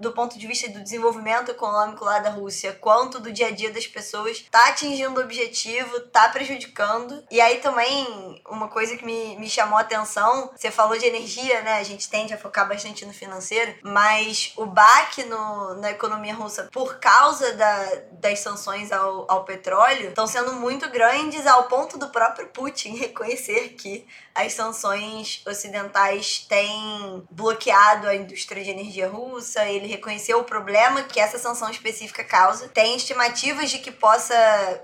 do 0.00 0.12
ponto 0.12 0.38
de 0.38 0.46
vista 0.46 0.70
do 0.70 0.82
desenvolvimento 0.82 1.50
econômico 1.50 2.04
lá 2.04 2.18
da 2.18 2.30
Rússia, 2.30 2.76
quanto 2.80 3.18
do 3.18 3.32
dia 3.32 3.48
a 3.48 3.50
dia 3.50 3.72
das 3.72 3.86
pessoas, 3.86 4.44
tá 4.50 4.68
atingindo 4.68 5.20
o 5.20 5.24
objetivo, 5.24 6.00
tá 6.00 6.28
prejudicando. 6.28 7.24
E 7.30 7.40
aí 7.40 7.58
também, 7.58 8.42
uma 8.48 8.68
coisa 8.68 8.96
que 8.96 9.04
me, 9.04 9.36
me 9.36 9.48
chamou 9.48 9.78
a 9.78 9.80
atenção, 9.80 10.50
você 10.54 10.70
falou 10.70 10.96
de 10.96 11.06
energia, 11.06 11.62
né? 11.62 11.78
A 11.78 11.82
gente 11.82 12.08
tende 12.08 12.32
a 12.32 12.38
focar 12.38 12.68
bastante 12.68 13.04
no 13.04 13.12
financeiro, 13.12 13.74
mas 13.82 14.52
o 14.56 14.66
baque 14.66 15.24
no, 15.24 15.74
na 15.74 15.90
economia 15.90 16.34
russa 16.34 16.68
por 16.72 16.98
causa 16.98 17.54
da, 17.54 17.88
das 18.12 18.40
sanções 18.40 18.92
ao, 18.92 19.30
ao 19.30 19.44
petróleo 19.44 20.10
estão 20.10 20.26
sendo 20.26 20.52
muito 20.54 20.88
grandes 20.90 21.46
ao 21.46 21.64
ponto 21.64 21.98
do 21.98 22.08
próprio 22.08 22.48
Putin 22.48 22.94
reconhecer 22.96 23.70
que 23.70 24.06
as 24.34 24.52
sanções 24.52 25.42
ocidentais 25.46 26.44
têm 26.48 27.24
bloqueado 27.30 28.03
a 28.06 28.14
indústria 28.14 28.62
de 28.62 28.70
energia 28.70 29.08
russa, 29.08 29.64
ele 29.66 29.86
reconheceu 29.86 30.38
o 30.38 30.44
problema 30.44 31.02
que 31.02 31.20
essa 31.20 31.38
sanção 31.38 31.70
específica 31.70 32.24
causa. 32.24 32.68
Tem 32.68 32.96
estimativas 32.96 33.70
de 33.70 33.78
que 33.78 33.90
possa 33.90 34.34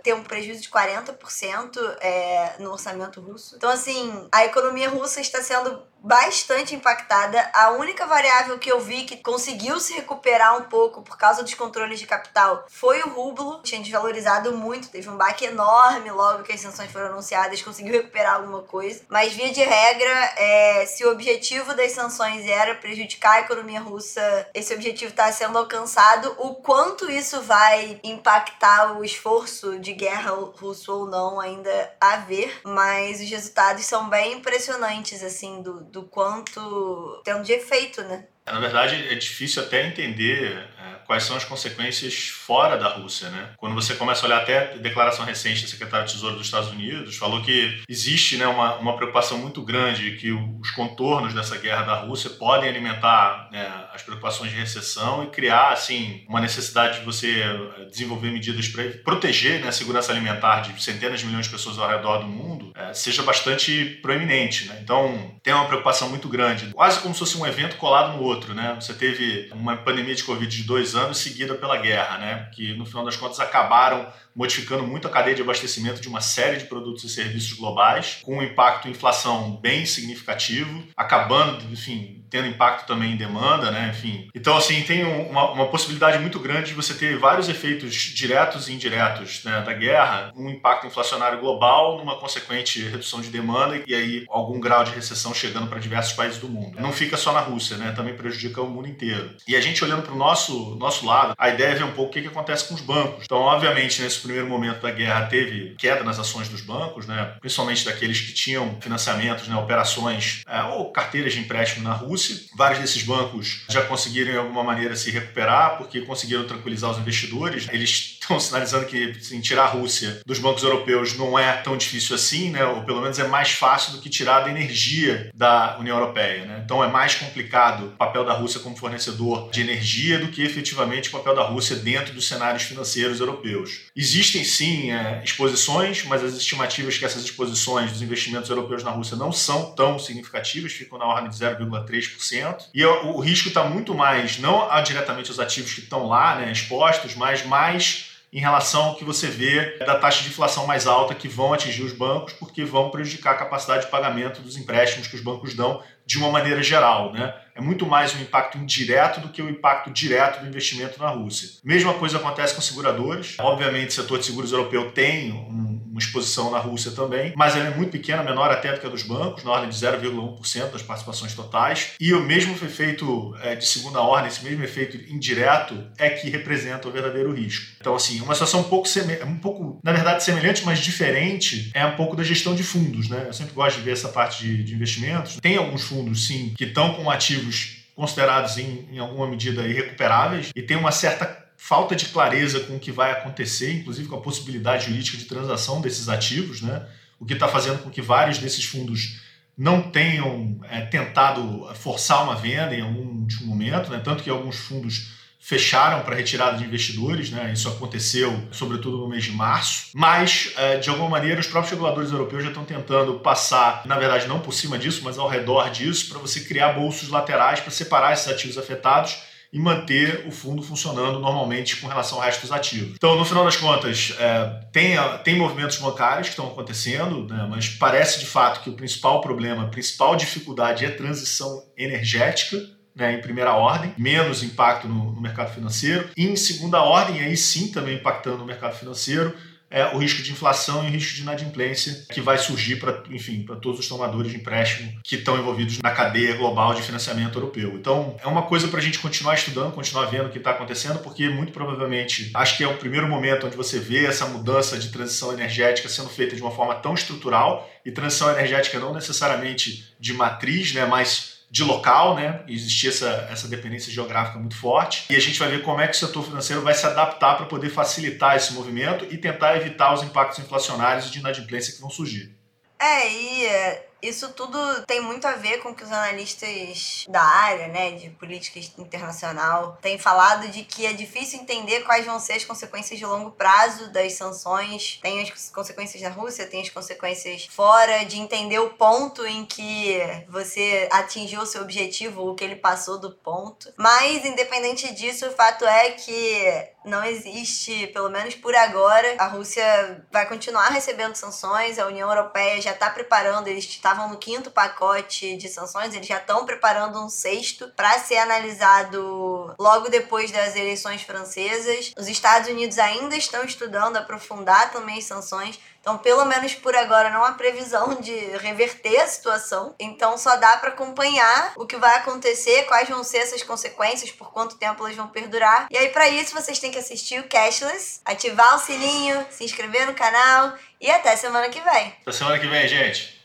ter 0.02 0.14
um 0.14 0.22
prejuízo 0.22 0.62
de 0.62 0.70
40% 0.70 1.96
é, 2.00 2.54
no 2.58 2.70
orçamento 2.72 3.20
russo. 3.20 3.56
Então, 3.56 3.70
assim, 3.70 4.28
a 4.32 4.44
economia 4.44 4.88
russa 4.88 5.20
está 5.20 5.42
sendo 5.42 5.82
bastante 6.02 6.74
impactada. 6.74 7.50
A 7.54 7.70
única 7.72 8.06
variável 8.06 8.58
que 8.58 8.70
eu 8.70 8.80
vi 8.80 9.04
que 9.04 9.16
conseguiu 9.16 9.78
se 9.78 9.92
recuperar 9.94 10.56
um 10.58 10.64
pouco 10.64 11.02
por 11.02 11.16
causa 11.16 11.42
dos 11.42 11.54
controles 11.54 11.98
de 11.98 12.06
capital 12.06 12.64
foi 12.68 13.00
o 13.02 13.08
rublo. 13.10 13.60
Tinha 13.62 13.80
desvalorizado 13.80 14.56
muito, 14.56 14.88
teve 14.88 15.08
um 15.08 15.16
baque 15.16 15.44
enorme 15.44 16.10
logo 16.10 16.42
que 16.42 16.52
as 16.52 16.60
sanções 16.60 16.90
foram 16.90 17.06
anunciadas, 17.06 17.62
conseguiu 17.62 17.92
recuperar 17.92 18.36
alguma 18.36 18.62
coisa. 18.62 19.02
Mas, 19.08 19.32
via 19.32 19.50
de 19.50 19.62
regra, 19.62 20.10
é, 20.36 20.86
se 20.86 21.04
o 21.04 21.10
objetivo 21.10 21.74
das 21.74 21.92
sanções 21.92 22.46
era 22.46 22.74
prejudicar 22.74 23.36
a 23.36 23.40
economia 23.40 23.80
russa, 23.80 24.48
esse 24.54 24.74
objetivo 24.74 25.10
está 25.10 25.30
sendo 25.32 25.58
alcançado. 25.58 26.34
O 26.38 26.56
quanto 26.56 27.10
isso 27.10 27.42
vai 27.42 28.00
impactar 28.02 28.98
o 28.98 29.04
esforço 29.04 29.78
de 29.78 29.92
guerra 29.92 30.30
russo 30.30 30.92
ou 30.92 31.06
não, 31.06 31.40
ainda 31.40 31.92
a 32.00 32.16
ver. 32.16 32.60
Mas 32.64 33.20
os 33.20 33.28
resultados 33.28 33.84
são 33.84 34.08
bem 34.08 34.34
impressionantes, 34.34 35.22
assim, 35.22 35.62
do, 35.62 35.89
do 35.90 36.04
quanto 36.04 37.20
tem 37.24 37.42
de 37.42 37.52
efeito, 37.52 38.02
né? 38.02 38.26
Na 38.46 38.58
verdade, 38.58 38.94
é 38.94 39.14
difícil 39.14 39.62
até 39.62 39.86
entender 39.86 40.56
é, 40.78 40.90
quais 41.06 41.24
são 41.24 41.36
as 41.36 41.44
consequências 41.44 42.28
fora 42.28 42.76
da 42.76 42.88
Rússia, 42.88 43.28
né? 43.30 43.50
Quando 43.56 43.74
você 43.74 43.94
começa 43.94 44.24
a 44.24 44.26
olhar 44.26 44.42
até 44.42 44.74
a 44.74 44.76
declaração 44.76 45.24
recente 45.24 45.62
do 45.62 45.68
secretário 45.68 46.06
de 46.06 46.12
Tesouro 46.14 46.36
dos 46.36 46.46
Estados 46.46 46.70
Unidos, 46.70 47.16
falou 47.16 47.42
que 47.42 47.82
existe 47.88 48.36
né, 48.36 48.46
uma, 48.46 48.76
uma 48.76 48.96
preocupação 48.96 49.38
muito 49.38 49.62
grande 49.62 50.16
que 50.16 50.32
os 50.32 50.70
contornos 50.70 51.34
dessa 51.34 51.56
guerra 51.58 51.82
da 51.82 51.94
Rússia 51.94 52.30
podem 52.30 52.68
alimentar 52.68 53.48
né, 53.52 53.68
as 53.92 54.02
preocupações 54.02 54.50
de 54.50 54.56
recessão 54.56 55.24
e 55.24 55.26
criar, 55.28 55.72
assim, 55.72 56.24
uma 56.28 56.40
necessidade 56.40 57.00
de 57.00 57.04
você 57.04 57.40
é, 57.40 57.84
desenvolver 57.86 58.30
medidas 58.30 58.68
para 58.68 58.84
proteger 59.04 59.60
né, 59.60 59.68
a 59.68 59.72
segurança 59.72 60.12
alimentar 60.12 60.60
de 60.60 60.82
centenas 60.82 61.20
de 61.20 61.26
milhões 61.26 61.46
de 61.46 61.52
pessoas 61.52 61.78
ao 61.78 61.88
redor 61.88 62.18
do 62.18 62.26
mundo, 62.26 62.72
é, 62.74 62.92
seja 62.94 63.22
bastante 63.22 63.98
proeminente, 64.00 64.66
né? 64.66 64.78
Então, 64.82 65.34
tem 65.42 65.52
uma 65.52 65.66
preocupação 65.66 66.08
muito 66.08 66.28
grande, 66.28 66.72
quase 66.72 67.00
como 67.00 67.14
se 67.14 67.20
fosse 67.20 67.36
um 67.36 67.46
evento 67.46 67.76
colado 67.76 68.16
no 68.16 68.22
outro 68.22 68.29
outro, 68.30 68.54
né? 68.54 68.76
Você 68.80 68.94
teve 68.94 69.50
uma 69.52 69.76
pandemia 69.76 70.14
de 70.14 70.24
Covid 70.24 70.54
de 70.54 70.62
dois 70.62 70.94
anos 70.94 71.18
seguida 71.18 71.54
pela 71.54 71.76
guerra, 71.76 72.18
né? 72.18 72.50
Que 72.54 72.74
no 72.74 72.86
final 72.86 73.04
das 73.04 73.16
contas 73.16 73.40
acabaram 73.40 74.06
modificando 74.40 74.86
muito 74.86 75.06
a 75.06 75.10
cadeia 75.10 75.36
de 75.36 75.42
abastecimento 75.42 76.00
de 76.00 76.08
uma 76.08 76.22
série 76.22 76.56
de 76.56 76.64
produtos 76.64 77.04
e 77.04 77.10
serviços 77.10 77.52
globais, 77.52 78.20
com 78.22 78.38
um 78.38 78.42
impacto 78.42 78.88
em 78.88 78.92
inflação 78.92 79.58
bem 79.60 79.84
significativo, 79.84 80.82
acabando, 80.96 81.62
enfim, 81.70 82.24
tendo 82.30 82.46
impacto 82.46 82.86
também 82.86 83.12
em 83.12 83.16
demanda, 83.16 83.70
né? 83.70 83.90
Enfim. 83.90 84.30
Então, 84.34 84.56
assim, 84.56 84.80
tem 84.82 85.04
uma, 85.04 85.50
uma 85.50 85.66
possibilidade 85.66 86.18
muito 86.18 86.38
grande 86.38 86.68
de 86.68 86.74
você 86.74 86.94
ter 86.94 87.18
vários 87.18 87.50
efeitos 87.50 87.92
diretos 87.92 88.68
e 88.68 88.72
indiretos 88.72 89.44
né, 89.44 89.60
da 89.60 89.74
guerra, 89.74 90.32
um 90.34 90.48
impacto 90.48 90.86
inflacionário 90.86 91.38
global, 91.38 91.98
numa 91.98 92.16
consequente 92.16 92.80
redução 92.82 93.20
de 93.20 93.28
demanda 93.28 93.82
e 93.86 93.94
aí 93.94 94.24
algum 94.30 94.58
grau 94.58 94.84
de 94.84 94.92
recessão 94.92 95.34
chegando 95.34 95.66
para 95.66 95.80
diversos 95.80 96.14
países 96.14 96.38
do 96.38 96.48
mundo. 96.48 96.80
Não 96.80 96.92
fica 96.92 97.16
só 97.16 97.32
na 97.32 97.40
Rússia, 97.40 97.76
né? 97.76 97.92
Também 97.92 98.14
prejudica 98.14 98.62
o 98.62 98.70
mundo 98.70 98.88
inteiro. 98.88 99.36
E 99.46 99.54
a 99.54 99.60
gente 99.60 99.84
olhando 99.84 100.02
para 100.02 100.14
o 100.14 100.18
nosso, 100.18 100.76
nosso 100.76 101.04
lado, 101.04 101.34
a 101.36 101.48
ideia 101.50 101.72
é 101.72 101.74
ver 101.74 101.84
um 101.84 101.92
pouco 101.92 102.10
o 102.10 102.12
que, 102.12 102.22
que 102.22 102.28
acontece 102.28 102.66
com 102.68 102.74
os 102.74 102.80
bancos. 102.80 103.24
Então, 103.24 103.38
obviamente, 103.38 104.00
nesse 104.00 104.20
primeiro 104.30 104.48
momento 104.48 104.80
da 104.80 104.90
guerra 104.90 105.26
teve 105.26 105.74
queda 105.76 106.04
nas 106.04 106.18
ações 106.18 106.48
dos 106.48 106.60
bancos, 106.60 107.06
né? 107.06 107.34
Principalmente 107.40 107.84
daqueles 107.84 108.20
que 108.20 108.32
tinham 108.32 108.78
financiamentos, 108.80 109.48
né? 109.48 109.56
operações 109.56 110.42
é, 110.48 110.62
ou 110.62 110.90
carteiras 110.92 111.32
de 111.32 111.40
empréstimo 111.40 111.84
na 111.84 111.92
Rússia. 111.92 112.36
Vários 112.56 112.80
desses 112.80 113.02
bancos 113.02 113.64
já 113.68 113.82
conseguiram, 113.82 114.32
de 114.32 114.38
alguma 114.38 114.62
maneira, 114.62 114.94
se 114.94 115.10
recuperar, 115.10 115.76
porque 115.76 116.00
conseguiram 116.02 116.44
tranquilizar 116.44 116.90
os 116.90 116.98
investidores. 116.98 117.66
Eles 117.72 118.18
estão 118.30 118.38
sinalizando 118.40 118.86
que 118.86 119.16
assim, 119.18 119.40
tirar 119.40 119.64
a 119.64 119.68
Rússia 119.68 120.20
dos 120.24 120.38
bancos 120.38 120.62
europeus 120.62 121.16
não 121.16 121.38
é 121.38 121.52
tão 121.52 121.76
difícil 121.76 122.14
assim, 122.14 122.50
né? 122.50 122.64
ou 122.64 122.82
pelo 122.82 123.00
menos 123.00 123.18
é 123.18 123.26
mais 123.26 123.50
fácil 123.50 123.92
do 123.92 124.00
que 124.00 124.08
tirar 124.08 124.40
da 124.40 124.50
energia 124.50 125.30
da 125.34 125.76
União 125.78 125.98
Europeia. 125.98 126.44
Né? 126.44 126.62
Então 126.64 126.82
é 126.82 126.88
mais 126.88 127.14
complicado 127.14 127.86
o 127.86 127.90
papel 127.90 128.24
da 128.24 128.32
Rússia 128.32 128.60
como 128.60 128.76
fornecedor 128.76 129.50
de 129.50 129.60
energia 129.60 130.18
do 130.18 130.28
que 130.28 130.42
efetivamente 130.42 131.08
o 131.08 131.12
papel 131.12 131.34
da 131.34 131.42
Rússia 131.42 131.76
dentro 131.76 132.14
dos 132.14 132.28
cenários 132.28 132.62
financeiros 132.62 133.20
europeus. 133.20 133.86
Existem 133.96 134.44
sim 134.44 134.92
é, 134.92 135.22
exposições, 135.24 136.04
mas 136.04 136.22
as 136.22 136.34
estimativas 136.34 136.96
que 136.96 137.04
essas 137.04 137.24
exposições 137.24 137.92
dos 137.92 138.02
investimentos 138.02 138.48
europeus 138.48 138.82
na 138.84 138.90
Rússia 138.90 139.16
não 139.16 139.32
são 139.32 139.72
tão 139.72 139.98
significativas, 139.98 140.72
ficam 140.72 140.98
na 140.98 141.06
ordem 141.06 141.30
de 141.30 141.36
0,3%. 141.36 142.64
E 142.74 142.84
o, 142.84 143.18
risco 143.20 143.48
está 143.48 143.64
muito 143.64 143.94
mais, 143.94 144.38
não 144.38 144.68
diretamente 144.82 145.30
aos 145.30 145.38
ativos 145.38 145.72
que 145.72 145.80
estão 145.80 146.06
lá 146.06 146.36
né, 146.36 146.50
expostos, 146.52 147.14
mas 147.14 147.44
mais 147.44 148.10
em 148.32 148.40
relação 148.40 148.84
ao 148.84 148.94
que 148.94 149.04
você 149.04 149.26
vê 149.26 149.76
da 149.78 149.98
taxa 149.98 150.22
de 150.22 150.28
inflação 150.28 150.66
mais 150.66 150.86
alta 150.86 151.14
que 151.14 151.26
vão 151.26 151.52
atingir 151.52 151.82
os 151.82 151.92
bancos, 151.92 152.32
porque 152.34 152.64
vão 152.64 152.90
prejudicar 152.90 153.32
a 153.32 153.38
capacidade 153.38 153.86
de 153.86 153.90
pagamento 153.90 154.40
dos 154.40 154.56
empréstimos 154.56 155.08
que 155.08 155.16
os 155.16 155.20
bancos 155.20 155.54
dão 155.54 155.82
de 156.06 156.18
uma 156.18 156.30
maneira 156.30 156.62
geral. 156.62 157.12
Né? 157.12 157.34
É 157.54 157.60
muito 157.60 157.86
mais 157.86 158.14
um 158.14 158.20
impacto 158.20 158.56
indireto 158.58 159.20
do 159.20 159.28
que 159.28 159.42
o 159.42 159.50
impacto 159.50 159.90
direto 159.90 160.40
do 160.40 160.48
investimento 160.48 160.98
na 160.98 161.08
Rússia. 161.08 161.50
Mesma 161.64 161.94
coisa 161.94 162.18
acontece 162.18 162.54
com 162.54 162.60
seguradores. 162.60 163.36
Obviamente, 163.38 163.90
o 163.90 163.92
setor 163.92 164.18
de 164.18 164.26
seguros 164.26 164.52
europeu 164.52 164.92
tem 164.92 165.32
um, 165.32 165.69
uma 166.00 166.04
exposição 166.04 166.50
na 166.50 166.58
Rússia 166.58 166.90
também, 166.92 167.32
mas 167.36 167.54
ela 167.54 167.68
é 167.68 167.76
muito 167.76 167.90
pequena, 167.90 168.22
menor 168.22 168.50
até 168.50 168.72
do 168.72 168.80
que 168.80 168.86
a 168.86 168.90
dos 168.90 169.02
bancos, 169.02 169.44
na 169.44 169.50
ordem 169.50 169.68
de 169.68 169.76
0,1% 169.76 170.70
das 170.70 170.82
participações 170.82 171.34
totais. 171.34 171.92
E 172.00 172.14
o 172.14 172.20
mesmo 172.20 172.54
efeito 172.54 173.34
é, 173.42 173.54
de 173.54 173.66
segunda 173.66 174.00
ordem, 174.00 174.28
esse 174.28 174.42
mesmo 174.42 174.64
efeito 174.64 174.96
indireto, 175.12 175.76
é 175.98 176.10
que 176.10 176.30
representa 176.30 176.88
o 176.88 176.90
verdadeiro 176.90 177.32
risco. 177.32 177.76
Então, 177.80 177.94
assim, 177.94 178.20
uma 178.20 178.34
situação 178.34 178.60
um 178.60 178.64
pouco, 178.64 178.88
um 179.26 179.38
pouco 179.38 179.80
na 179.82 179.92
verdade, 179.92 180.24
semelhante, 180.24 180.64
mas 180.64 180.78
diferente, 180.78 181.70
é 181.74 181.84
um 181.84 181.96
pouco 181.96 182.16
da 182.16 182.22
gestão 182.22 182.54
de 182.54 182.62
fundos. 182.62 183.08
Né? 183.08 183.24
Eu 183.26 183.32
sempre 183.32 183.52
gosto 183.52 183.76
de 183.76 183.82
ver 183.82 183.92
essa 183.92 184.08
parte 184.08 184.42
de, 184.42 184.64
de 184.64 184.74
investimentos. 184.74 185.38
Tem 185.40 185.56
alguns 185.56 185.82
fundos 185.82 186.26
sim, 186.26 186.54
que 186.56 186.64
estão 186.64 186.94
com 186.94 187.10
ativos 187.10 187.80
considerados 187.94 188.56
em, 188.56 188.88
em 188.90 188.98
alguma 188.98 189.28
medida 189.28 189.66
irrecuperáveis 189.66 190.50
e 190.56 190.62
tem 190.62 190.76
uma 190.76 190.90
certa 190.90 191.26
falta 191.62 191.94
de 191.94 192.06
clareza 192.06 192.60
com 192.60 192.76
o 192.76 192.80
que 192.80 192.90
vai 192.90 193.12
acontecer, 193.12 193.74
inclusive 193.74 194.08
com 194.08 194.16
a 194.16 194.20
possibilidade 194.20 194.86
jurídica 194.86 195.18
de 195.18 195.26
transação 195.26 195.80
desses 195.82 196.08
ativos, 196.08 196.62
né? 196.62 196.86
o 197.18 197.26
que 197.26 197.34
está 197.34 197.46
fazendo 197.46 197.80
com 197.82 197.90
que 197.90 198.00
vários 198.00 198.38
desses 198.38 198.64
fundos 198.64 199.20
não 199.56 199.82
tenham 199.82 200.58
é, 200.70 200.80
tentado 200.80 201.70
forçar 201.74 202.24
uma 202.24 202.34
venda 202.34 202.74
em 202.74 202.80
algum 202.80 203.26
momento, 203.42 203.90
né? 203.90 204.00
tanto 204.02 204.24
que 204.24 204.30
alguns 204.30 204.56
fundos 204.56 205.10
fecharam 205.38 206.00
para 206.02 206.16
retirada 206.16 206.56
de 206.58 206.64
investidores, 206.64 207.30
né? 207.30 207.50
Isso 207.50 207.66
aconteceu 207.66 208.46
sobretudo 208.52 208.98
no 208.98 209.08
mês 209.08 209.24
de 209.24 209.32
março. 209.32 209.86
Mas, 209.94 210.52
é, 210.56 210.76
de 210.76 210.90
alguma 210.90 211.08
maneira, 211.08 211.40
os 211.40 211.46
próprios 211.46 211.70
reguladores 211.70 212.10
europeus 212.10 212.42
já 212.42 212.50
estão 212.50 212.64
tentando 212.64 213.14
passar, 213.20 213.86
na 213.86 213.98
verdade, 213.98 214.28
não 214.28 214.40
por 214.40 214.52
cima 214.52 214.78
disso, 214.78 215.00
mas 215.02 215.18
ao 215.18 215.28
redor 215.28 215.70
disso, 215.70 216.10
para 216.10 216.18
você 216.18 216.40
criar 216.40 216.74
bolsos 216.74 217.08
laterais 217.08 217.60
para 217.60 217.70
separar 217.70 218.12
esses 218.12 218.28
ativos 218.28 218.58
afetados 218.58 219.29
e 219.52 219.58
manter 219.58 220.26
o 220.26 220.30
fundo 220.30 220.62
funcionando 220.62 221.18
normalmente 221.18 221.76
com 221.76 221.88
relação 221.88 222.18
ao 222.18 222.24
resto 222.24 222.42
dos 222.42 222.52
ativos. 222.52 222.94
Então, 222.94 223.16
no 223.16 223.24
final 223.24 223.44
das 223.44 223.56
contas, 223.56 224.14
é, 224.18 224.60
tem, 224.72 224.96
tem 225.24 225.36
movimentos 225.36 225.78
bancários 225.78 226.28
que 226.28 226.32
estão 226.32 226.46
acontecendo, 226.46 227.26
né, 227.26 227.46
mas 227.50 227.68
parece 227.68 228.20
de 228.20 228.26
fato 228.26 228.62
que 228.62 228.70
o 228.70 228.74
principal 228.74 229.20
problema, 229.20 229.64
a 229.64 229.68
principal 229.68 230.14
dificuldade 230.14 230.84
é 230.84 230.90
transição 230.90 231.64
energética 231.76 232.56
né, 232.94 233.14
em 233.14 233.20
primeira 233.20 233.54
ordem, 233.54 233.94
menos 233.96 234.42
impacto 234.42 234.86
no, 234.86 235.12
no, 235.12 235.20
mercado 235.20 235.52
financeiro. 235.52 236.08
E 236.16 236.26
em 236.26 236.36
segunda 236.36 236.82
ordem, 236.82 237.20
aí 237.20 237.36
sim 237.36 237.72
também 237.72 237.96
impactando 237.96 238.38
no 238.38 238.44
mercado 238.44 238.76
financeiro, 238.76 239.34
é 239.70 239.86
o 239.94 239.98
risco 239.98 240.22
de 240.22 240.32
inflação 240.32 240.84
e 240.84 240.88
o 240.88 240.90
risco 240.90 241.14
de 241.14 241.22
inadimplência 241.22 242.04
que 242.12 242.20
vai 242.20 242.36
surgir 242.36 242.76
para, 242.76 243.04
enfim, 243.10 243.42
para 243.42 243.56
todos 243.56 243.78
os 243.78 243.88
tomadores 243.88 244.32
de 244.32 244.36
empréstimo 244.36 244.92
que 245.04 245.14
estão 245.14 245.38
envolvidos 245.38 245.78
na 245.78 245.92
cadeia 245.92 246.34
global 246.36 246.74
de 246.74 246.82
financiamento 246.82 247.36
europeu. 247.36 247.74
Então, 247.76 248.16
é 248.20 248.26
uma 248.26 248.42
coisa 248.42 248.66
para 248.66 248.80
a 248.80 248.82
gente 248.82 248.98
continuar 248.98 249.34
estudando, 249.34 249.72
continuar 249.72 250.06
vendo 250.06 250.26
o 250.26 250.30
que 250.30 250.38
está 250.38 250.50
acontecendo, 250.50 250.98
porque 250.98 251.28
muito 251.28 251.52
provavelmente 251.52 252.30
acho 252.34 252.56
que 252.56 252.64
é 252.64 252.68
o 252.68 252.76
primeiro 252.76 253.08
momento 253.08 253.46
onde 253.46 253.56
você 253.56 253.78
vê 253.78 254.06
essa 254.06 254.26
mudança 254.26 254.76
de 254.76 254.90
transição 254.90 255.32
energética 255.32 255.88
sendo 255.88 256.08
feita 256.08 256.34
de 256.34 256.42
uma 256.42 256.50
forma 256.50 256.74
tão 256.74 256.94
estrutural 256.94 257.70
e 257.84 257.92
transição 257.92 258.30
energética 258.30 258.78
não 258.80 258.92
necessariamente 258.92 259.94
de 260.00 260.12
matriz, 260.12 260.74
né, 260.74 260.84
mas 260.84 261.39
de 261.50 261.64
local, 261.64 262.14
né? 262.14 262.42
Existia 262.46 262.90
essa, 262.90 263.28
essa 263.30 263.48
dependência 263.48 263.92
geográfica 263.92 264.38
muito 264.38 264.56
forte. 264.56 265.06
E 265.10 265.16
a 265.16 265.20
gente 265.20 265.38
vai 265.38 265.48
ver 265.48 265.62
como 265.62 265.80
é 265.80 265.88
que 265.88 265.96
o 265.96 265.98
setor 265.98 266.24
financeiro 266.24 266.62
vai 266.62 266.74
se 266.74 266.86
adaptar 266.86 267.36
para 267.36 267.46
poder 267.46 267.70
facilitar 267.70 268.36
esse 268.36 268.52
movimento 268.52 269.04
e 269.10 269.18
tentar 269.18 269.56
evitar 269.56 269.92
os 269.92 270.02
impactos 270.02 270.38
inflacionários 270.38 271.10
de 271.10 271.18
inadimplência 271.18 271.74
que 271.74 271.80
vão 271.80 271.90
surgir. 271.90 272.36
É, 272.78 273.12
e 273.12 273.44
é, 273.46 273.89
isso 274.02 274.30
tudo 274.32 274.58
tem 274.86 275.00
muito 275.00 275.26
a 275.26 275.32
ver 275.32 275.58
com 275.58 275.70
o 275.70 275.74
que 275.74 275.84
os 275.84 275.92
analistas 275.92 277.06
da 277.08 277.22
área, 277.22 277.68
né, 277.68 277.92
de 277.92 278.10
política 278.10 278.58
internacional, 278.78 279.78
têm 279.80 279.98
falado 279.98 280.48
de 280.48 280.64
que 280.64 280.86
é 280.86 280.92
difícil 280.92 281.40
entender 281.40 281.80
quais 281.82 282.06
vão 282.06 282.18
ser 282.18 282.34
as 282.34 282.44
consequências 282.44 282.98
de 282.98 283.04
longo 283.04 283.30
prazo 283.32 283.90
das 283.92 284.14
sanções. 284.14 284.98
Tem 285.02 285.20
as 285.22 285.50
consequências 285.50 286.02
na 286.02 286.10
Rússia, 286.10 286.46
tem 286.46 286.62
as 286.62 286.70
consequências 286.70 287.46
fora, 287.46 288.04
de 288.04 288.18
entender 288.18 288.58
o 288.58 288.70
ponto 288.70 289.26
em 289.26 289.44
que 289.44 290.00
você 290.28 290.88
atingiu 290.90 291.40
o 291.42 291.46
seu 291.46 291.62
objetivo, 291.62 292.28
o 292.28 292.34
que 292.34 292.44
ele 292.44 292.56
passou 292.56 292.98
do 292.98 293.10
ponto. 293.10 293.72
Mas, 293.76 294.24
independente 294.24 294.92
disso, 294.94 295.26
o 295.26 295.32
fato 295.32 295.64
é 295.64 295.90
que 295.90 296.70
não 296.84 297.04
existe, 297.04 297.86
pelo 297.88 298.08
menos 298.08 298.34
por 298.34 298.54
agora, 298.54 299.16
a 299.18 299.26
Rússia 299.26 300.06
vai 300.10 300.26
continuar 300.26 300.68
recebendo 300.68 301.14
sanções, 301.14 301.78
a 301.78 301.86
União 301.86 302.08
Europeia 302.08 302.60
já 302.60 302.72
está 302.72 302.88
preparando, 302.88 303.48
eles 303.48 303.66
estavam 303.90 304.08
no 304.08 304.16
quinto 304.16 304.50
pacote 304.50 305.36
de 305.36 305.48
sanções, 305.48 305.94
eles 305.94 306.06
já 306.06 306.18
estão 306.18 306.46
preparando 306.46 307.04
um 307.04 307.08
sexto 307.08 307.68
para 307.74 307.98
ser 307.98 308.18
analisado 308.18 309.54
logo 309.58 309.88
depois 309.88 310.30
das 310.30 310.54
eleições 310.54 311.02
francesas. 311.02 311.92
Os 311.98 312.06
Estados 312.06 312.48
Unidos 312.48 312.78
ainda 312.78 313.16
estão 313.16 313.44
estudando 313.44 313.96
aprofundar 313.96 314.70
também 314.70 314.98
as 314.98 315.04
sanções. 315.04 315.58
Então, 315.80 315.96
pelo 315.96 316.24
menos 316.26 316.54
por 316.54 316.76
agora, 316.76 317.10
não 317.10 317.24
há 317.24 317.32
previsão 317.32 317.96
de 317.96 318.14
reverter 318.36 319.00
a 319.00 319.06
situação. 319.06 319.74
Então, 319.78 320.16
só 320.18 320.36
dá 320.36 320.58
para 320.58 320.68
acompanhar 320.68 321.54
o 321.56 321.66
que 321.66 321.76
vai 321.76 321.96
acontecer, 321.96 322.64
quais 322.64 322.88
vão 322.88 323.02
ser 323.02 323.18
essas 323.18 323.42
consequências, 323.42 324.12
por 324.12 324.30
quanto 324.30 324.58
tempo 324.58 324.84
elas 324.84 324.94
vão 324.94 325.08
perdurar. 325.08 325.68
E 325.70 325.78
aí, 325.78 325.88
para 325.88 326.08
isso, 326.08 326.34
vocês 326.34 326.58
têm 326.58 326.70
que 326.70 326.78
assistir 326.78 327.18
o 327.18 327.28
Cashless, 327.28 328.00
ativar 328.04 328.56
o 328.56 328.58
sininho, 328.58 329.26
se 329.30 329.42
inscrever 329.42 329.86
no 329.86 329.94
canal 329.94 330.52
e 330.78 330.90
até 330.90 331.16
semana 331.16 331.48
que 331.48 331.60
vem. 331.60 331.96
Até 332.02 332.12
semana 332.12 332.38
que 332.38 332.46
vem, 332.46 332.68
gente. 332.68 333.19